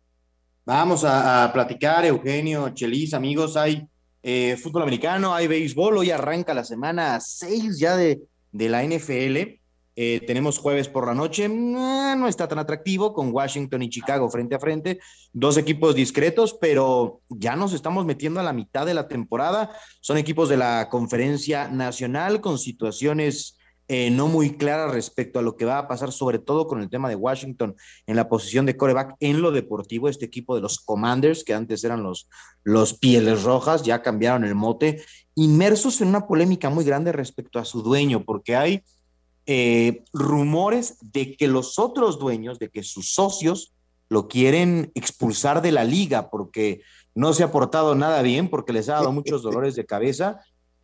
[0.64, 3.84] Vamos a, platicar, Eugenio, Chelis, amigos, hay
[4.22, 8.20] eh, fútbol americano, hay béisbol, hoy arranca la semana 6 ya de,
[8.52, 9.58] la NFL.
[9.96, 14.30] Eh, tenemos jueves por la noche, mm, no está tan atractivo con Washington y Chicago
[14.30, 15.00] frente a frente,
[15.32, 19.72] dos equipos discretos, pero ya nos estamos metiendo a la mitad de la temporada.
[20.00, 23.58] Son equipos de la conferencia nacional con situaciones
[23.88, 26.88] eh, no muy clara respecto a lo que va a pasar, sobre todo con el
[26.88, 27.74] tema de Washington
[28.06, 30.08] en la posición de coreback en lo deportivo.
[30.08, 32.28] Este equipo de los Commanders, que antes eran los,
[32.62, 35.02] los Pieles Rojas, ya cambiaron el mote,
[35.34, 38.82] inmersos en una polémica muy grande respecto a su dueño, porque hay
[39.46, 43.72] eh, rumores de que los otros dueños, de que sus socios
[44.08, 46.82] lo quieren expulsar de la liga porque
[47.14, 50.40] no se ha portado nada bien, porque les ha dado muchos dolores de cabeza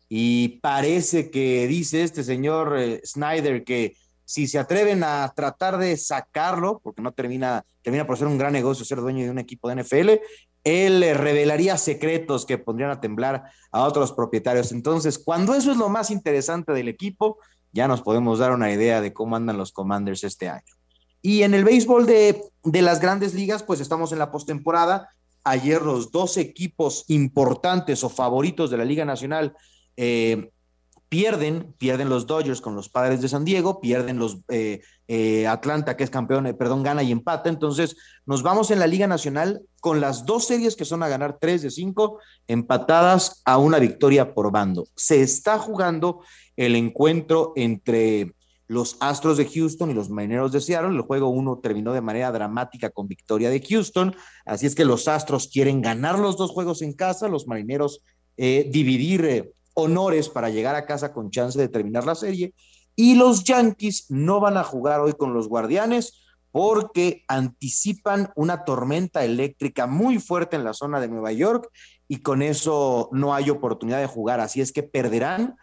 [0.09, 3.95] y parece que dice este señor eh, Snyder que
[4.25, 8.53] si se atreven a tratar de sacarlo, porque no termina, termina por ser un gran
[8.53, 10.09] negocio ser dueño de un equipo de NFL,
[10.63, 14.71] él le revelaría secretos que pondrían a temblar a otros propietarios.
[14.71, 17.37] Entonces, cuando eso es lo más interesante del equipo,
[17.71, 20.73] ya nos podemos dar una idea de cómo andan los Commanders este año.
[21.21, 25.09] Y en el béisbol de, de las grandes ligas, pues estamos en la postemporada.
[25.43, 29.55] Ayer los dos equipos importantes o favoritos de la Liga Nacional
[30.01, 30.49] eh,
[31.09, 34.79] pierden, pierden los Dodgers con los padres de San Diego, pierden los eh,
[35.09, 37.49] eh, Atlanta, que es campeón, perdón, gana y empata.
[37.49, 41.37] Entonces, nos vamos en la Liga Nacional con las dos series que son a ganar
[41.41, 44.87] tres de cinco, empatadas a una victoria por bando.
[44.95, 46.21] Se está jugando
[46.55, 48.33] el encuentro entre
[48.67, 50.95] los Astros de Houston y los Marineros de Seattle.
[50.95, 54.15] El juego uno terminó de manera dramática con victoria de Houston.
[54.45, 58.01] Así es que los Astros quieren ganar los dos juegos en casa, los Marineros
[58.37, 59.51] dividir
[59.81, 62.53] honores para llegar a casa con chance de terminar la serie.
[62.95, 66.21] Y los Yankees no van a jugar hoy con los Guardianes
[66.51, 71.69] porque anticipan una tormenta eléctrica muy fuerte en la zona de Nueva York
[72.07, 74.39] y con eso no hay oportunidad de jugar.
[74.39, 75.55] Así es que perderán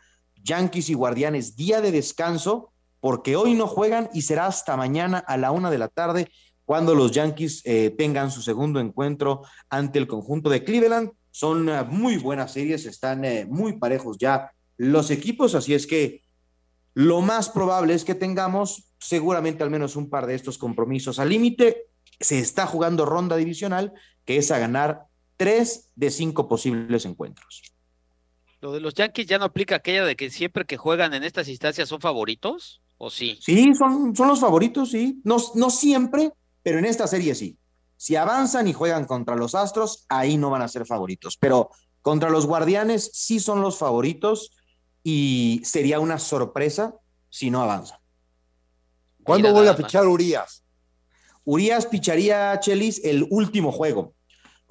[0.42, 5.36] Yankees y Guardianes día de descanso porque hoy no juegan y será hasta mañana a
[5.36, 6.30] la una de la tarde
[6.64, 11.10] cuando los Yankees eh, tengan su segundo encuentro ante el conjunto de Cleveland.
[11.36, 16.22] Son uh, muy buenas series, están uh, muy parejos ya los equipos, así es que
[16.94, 21.28] lo más probable es que tengamos seguramente al menos un par de estos compromisos al
[21.28, 21.88] límite.
[22.18, 23.92] Se está jugando ronda divisional,
[24.24, 27.60] que es a ganar tres de cinco posibles encuentros.
[28.62, 31.48] ¿Lo de los Yankees ya no aplica aquella de que siempre que juegan en estas
[31.48, 32.80] instancias son favoritos?
[32.96, 33.38] ¿O sí?
[33.42, 35.20] Sí, son, son los favoritos, sí.
[35.22, 36.32] No, no siempre,
[36.62, 37.58] pero en esta serie sí.
[37.96, 41.36] Si avanzan y juegan contra los Astros, ahí no van a ser favoritos.
[41.38, 41.70] Pero
[42.02, 44.52] contra los Guardianes sí son los favoritos
[45.02, 46.94] y sería una sorpresa
[47.30, 47.98] si no avanzan.
[49.22, 50.64] ¿Cuándo vuelve a pichar Urias?
[51.44, 54.14] Urias picharía Chelis el último juego,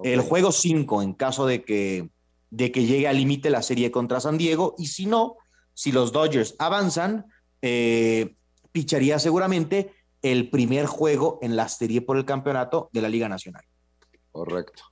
[0.04, 2.10] el juego 5, en caso de que,
[2.50, 4.76] de que llegue al límite la serie contra San Diego.
[4.78, 5.38] Y si no,
[5.74, 7.26] si los Dodgers avanzan,
[7.62, 8.36] eh,
[8.72, 9.94] picharía seguramente
[10.32, 13.64] el primer juego en la serie por el campeonato de la Liga Nacional.
[14.32, 14.84] Correcto.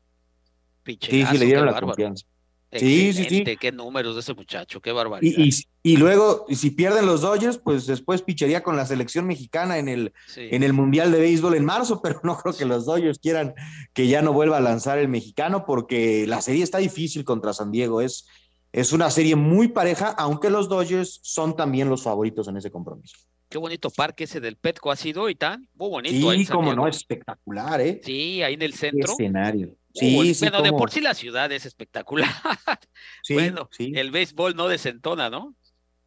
[0.85, 2.25] sí, sí, le dieron la confianza.
[2.71, 3.43] Sí, sí, sí.
[3.59, 5.37] Qué números de ese muchacho, qué barbaridad.
[5.37, 5.51] Y,
[5.83, 10.13] y, luego, si pierden los Dodgers, pues después picharía con la selección mexicana en el,
[10.35, 13.53] en el Mundial de Béisbol en marzo, pero no creo que los Dodgers quieran
[13.93, 17.71] que ya no vuelva a lanzar el mexicano porque la serie está difícil contra San
[17.71, 18.01] Diego.
[18.01, 18.27] Es,
[18.71, 23.17] es una serie muy pareja, aunque los Dodgers son también los favoritos en ese compromiso.
[23.53, 26.31] Qué bonito parque ese del Petco ha sido y tan, muy bonito.
[26.31, 28.01] Sí, como no, espectacular, ¿eh?
[28.03, 29.13] Sí, ahí en el centro.
[29.15, 29.77] Qué escenario.
[29.93, 32.31] Sí, bueno, de por sí la ciudad es espectacular.
[33.21, 35.55] Sí, bueno, el béisbol no desentona, ¿no?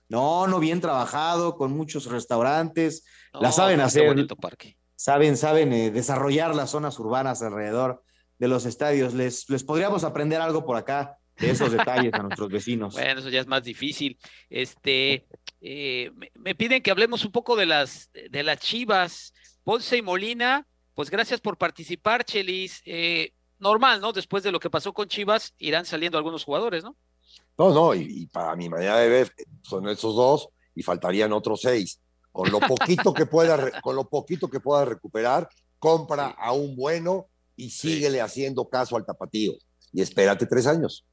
[0.08, 3.04] No, no, bien trabajado, con muchos restaurantes.
[3.32, 4.08] la saben hacer.
[4.08, 4.76] bonito parque.
[4.96, 8.02] Saben, saben eh, desarrollar las zonas urbanas alrededor
[8.40, 9.14] de los estadios.
[9.14, 12.94] Les, les podríamos aprender algo por acá de esos detalles a nuestros vecinos.
[12.94, 14.18] Bueno, eso ya es más difícil.
[14.50, 15.26] Este,
[15.60, 19.32] eh, me, me, piden que hablemos un poco de las, de las Chivas.
[19.64, 22.82] Ponce y Molina, pues gracias por participar, Chelis.
[22.84, 24.12] Eh, normal, ¿no?
[24.12, 26.96] Después de lo que pasó con Chivas, irán saliendo algunos jugadores, ¿no?
[27.58, 29.32] No, no, y, para mi manera de ver,
[29.62, 32.00] son esos dos y faltarían otros seis.
[32.32, 35.48] Con lo poquito que pueda, con lo poquito que pueda recuperar,
[35.78, 39.52] compra a un bueno y síguele haciendo caso al tapatío.
[39.92, 41.04] Y espérate tres años.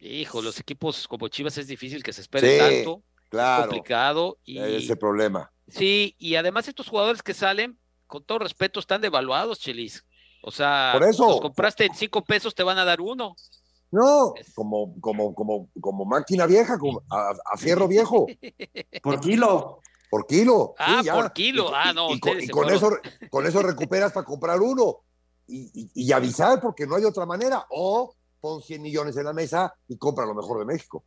[0.00, 3.02] Hijo, los equipos como Chivas es difícil que se espere tanto.
[3.28, 3.62] Claro.
[3.62, 4.38] Es complicado.
[4.44, 5.50] Y, ese problema.
[5.68, 10.04] Sí, y además estos jugadores que salen, con todo respeto, están devaluados, Chelis.
[10.42, 13.34] O sea, Por eso, los compraste en cinco pesos, te van a dar uno.
[13.90, 18.26] No, como, como, como, como máquina vieja, como a, fierro viejo.
[19.02, 19.80] Por kilo.
[20.10, 20.74] Por kilo.
[20.78, 21.70] Ah, por kilo.
[21.74, 22.12] ah, no.
[22.12, 22.90] Y, con, y con eso,
[23.30, 24.98] con eso recuperas para comprar uno.
[25.48, 27.66] Y, y, avisar porque no hay otra manera.
[27.70, 31.04] O pon 100 millones en la mesa y compra lo mejor de México.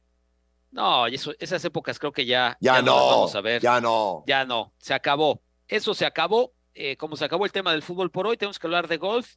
[0.72, 3.62] No, eso, esas épocas creo que ya, ya, ya no, vamos a ver.
[3.62, 4.24] Ya no.
[4.28, 5.42] Ya no, se acabó.
[5.68, 6.54] Eso se acabó.
[6.74, 9.36] Eh, como se acabó el tema del fútbol por hoy, tenemos que hablar de golf.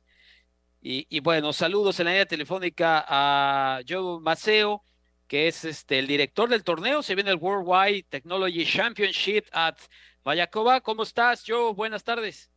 [0.80, 4.84] Y, y bueno, saludos en la línea telefónica a Joe Maceo,
[5.26, 7.02] que es este, el director del torneo.
[7.02, 9.76] Se viene el Worldwide Technology Championship at
[10.24, 10.80] Vallacoba.
[10.80, 11.72] ¿Cómo estás, Joe?
[11.72, 12.50] Buenas tardes.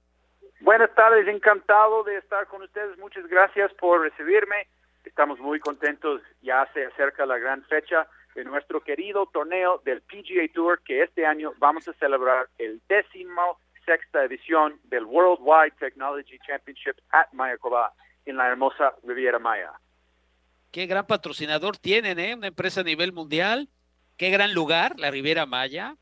[0.62, 2.98] Buenas tardes, encantado de estar con ustedes.
[2.98, 4.68] Muchas gracias por recibirme.
[5.04, 10.48] Estamos muy contentos, ya se acerca la gran fecha de nuestro querido torneo del PGA
[10.54, 16.98] Tour, que este año vamos a celebrar el décimo sexta edición del Worldwide Technology Championship
[17.12, 17.94] at Mayacoba
[18.26, 19.72] en la hermosa Riviera Maya.
[20.72, 22.36] Qué gran patrocinador tienen, ¿eh?
[22.36, 23.70] Una empresa a nivel mundial.
[24.18, 25.96] Qué gran lugar, la Riviera Maya.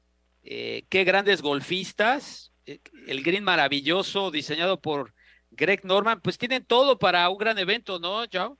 [0.43, 2.51] Eh, qué grandes golfistas.
[2.65, 5.13] Eh, el green maravilloso diseñado por
[5.51, 6.21] Greg Norman.
[6.21, 8.55] Pues tienen todo para un gran evento, ¿no, Joe?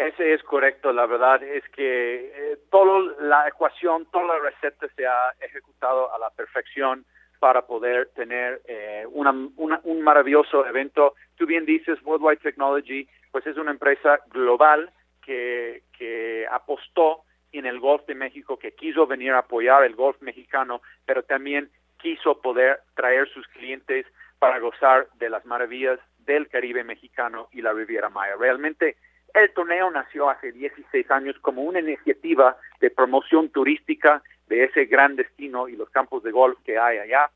[0.00, 5.06] Ese es correcto, la verdad es que eh, toda la ecuación, toda la receta se
[5.06, 7.04] ha ejecutado a la perfección
[7.38, 11.16] para poder tener eh, una, una, un maravilloso evento.
[11.36, 14.90] Tú bien dices, Worldwide Technology, pues es una empresa global
[15.20, 20.18] que, que apostó en el golf de México, que quiso venir a apoyar el golf
[20.22, 24.06] mexicano, pero también quiso poder traer sus clientes
[24.38, 28.36] para gozar de las maravillas del Caribe mexicano y la Riviera Maya.
[28.38, 28.96] Realmente
[29.34, 35.16] el torneo nació hace 16 años como una iniciativa de promoción turística de ese gran
[35.16, 37.30] destino y los campos de golf que hay allá.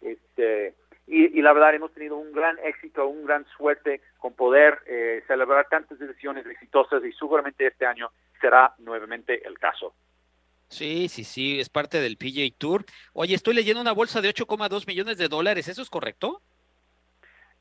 [0.00, 0.74] Este,
[1.06, 5.66] y, la verdad hemos tenido un gran éxito, un gran suerte con poder eh, celebrar
[5.68, 8.10] tantas ediciones exitosas y seguramente este año
[8.40, 9.94] será nuevamente el caso.
[10.68, 12.84] Sí, sí, sí, es parte del PGA Tour.
[13.12, 16.40] Oye, estoy leyendo una bolsa de 8,2 millones de dólares, ¿eso es correcto?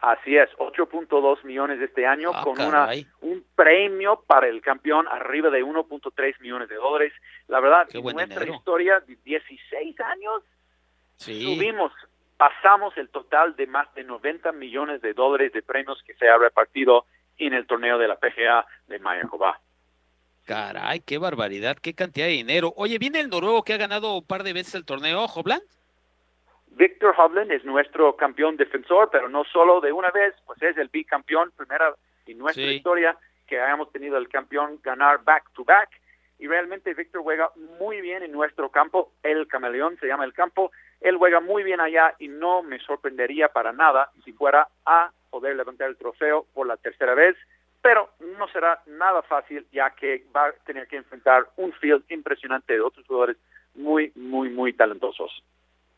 [0.05, 2.89] Así es, 8.2 millones este año Ah, con una,
[3.21, 7.13] un premio para el campeón arriba de 1.3 millones de dólares.
[7.47, 8.53] La verdad, en nuestra dinero.
[8.53, 10.43] historia de 16 años
[11.15, 11.41] Sí.
[11.55, 11.93] subimos,
[12.35, 16.37] pasamos el total de más de 90 millones de dólares de premios que se ha
[16.37, 17.05] repartido
[17.37, 19.61] en el torneo de la PGA de Mayaková.
[20.43, 22.73] Caray, qué barbaridad, qué cantidad de dinero.
[22.75, 25.63] Oye, viene el noruego que ha ganado un par de veces el torneo, Hobland.
[26.75, 30.89] Víctor Hovland es nuestro campeón defensor, pero no solo de una vez, pues es el
[30.89, 31.93] bicampeón, primera
[32.25, 32.75] en nuestra Sí.
[32.75, 33.17] historia
[33.47, 35.89] que hayamos tenido el campeón ganar back to back.
[36.39, 40.71] Y realmente Víctor juega muy bien en nuestro campo, el camaleón se llama el campo,
[40.99, 45.55] él juega muy bien allá y no me sorprendería para nada si fuera a poder
[45.55, 47.37] levantar el trofeo por la tercera vez,
[47.81, 52.73] pero no será nada fácil ya que va a tener que enfrentar un field impresionante
[52.73, 53.37] de otros jugadores
[53.75, 55.43] muy, muy, muy talentosos.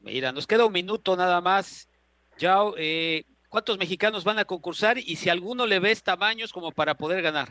[0.05, 1.89] Mira, nos queda un minuto nada más.
[2.37, 4.99] Yao, eh, ¿cuántos mexicanos van a concursar?
[4.99, 7.47] Y si alguno le ves tamaños como para poder ganar.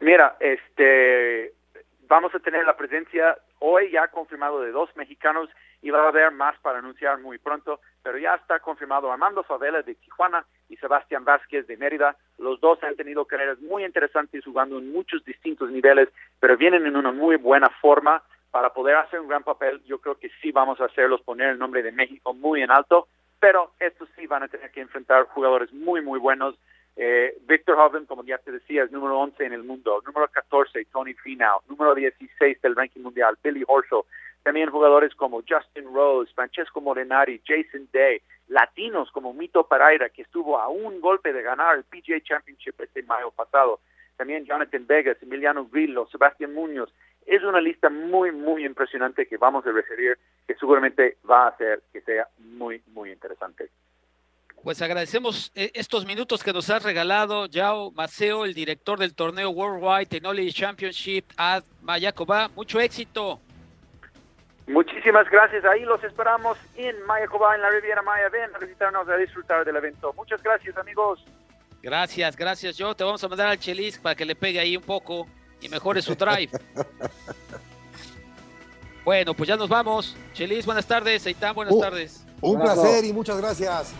[0.00, 1.52] Mira, este,
[2.08, 5.50] vamos a tener la presencia hoy ya confirmado de dos mexicanos
[5.82, 9.82] y va a haber más para anunciar muy pronto, pero ya está confirmado Armando Favela
[9.82, 12.16] de Tijuana y Sebastián Vázquez de Mérida.
[12.38, 16.08] Los dos han tenido carreras muy interesantes jugando en muchos distintos niveles,
[16.40, 18.22] pero vienen en una muy buena forma
[18.56, 19.82] para poder hacer un gran papel.
[19.84, 23.06] Yo creo que sí vamos a hacerlos poner el nombre de México muy en alto,
[23.38, 26.54] pero estos sí van a tener que enfrentar jugadores muy, muy buenos.
[26.96, 30.02] Eh, Victor Hoven, como ya te decía, es número 11 en el mundo.
[30.06, 31.60] Número 14, Tony Finau.
[31.68, 34.04] Número 16 del ranking mundial, Billy Horschel.
[34.42, 38.22] También jugadores como Justin Rose, Francesco Morenari, Jason Day.
[38.48, 43.02] Latinos como Mito Pereira, que estuvo a un golpe de ganar el PGA Championship este
[43.02, 43.80] mayo pasado.
[44.16, 46.90] También Jonathan Vegas, Emiliano Grillo, Sebastián Muñoz.
[47.26, 50.16] Es una lista muy, muy impresionante que vamos a recibir,
[50.46, 53.68] que seguramente va a hacer que sea muy, muy interesante.
[54.62, 59.50] Pues agradecemos eh, estos minutos que nos has regalado, Yao Maceo, el director del torneo
[59.50, 62.48] Worldwide Technology Championship at Mayacoba.
[62.54, 63.40] Mucho éxito.
[64.66, 65.64] Muchísimas gracias.
[65.64, 68.28] Ahí los esperamos en Mayacoba, en la Riviera Maya.
[68.28, 70.12] Ven a visitarnos a disfrutar del evento.
[70.14, 71.24] Muchas gracias, amigos.
[71.82, 72.94] Gracias, gracias, Joe.
[72.96, 75.28] Te vamos a mandar al Chelis para que le pegue ahí un poco
[75.60, 76.50] y mejore su drive.
[79.04, 80.16] bueno, pues ya nos vamos.
[80.34, 81.26] Chelis, buenas tardes.
[81.26, 82.24] Eitan, buenas Uh, tardes.
[82.40, 83.92] Un placer y muchas gracias.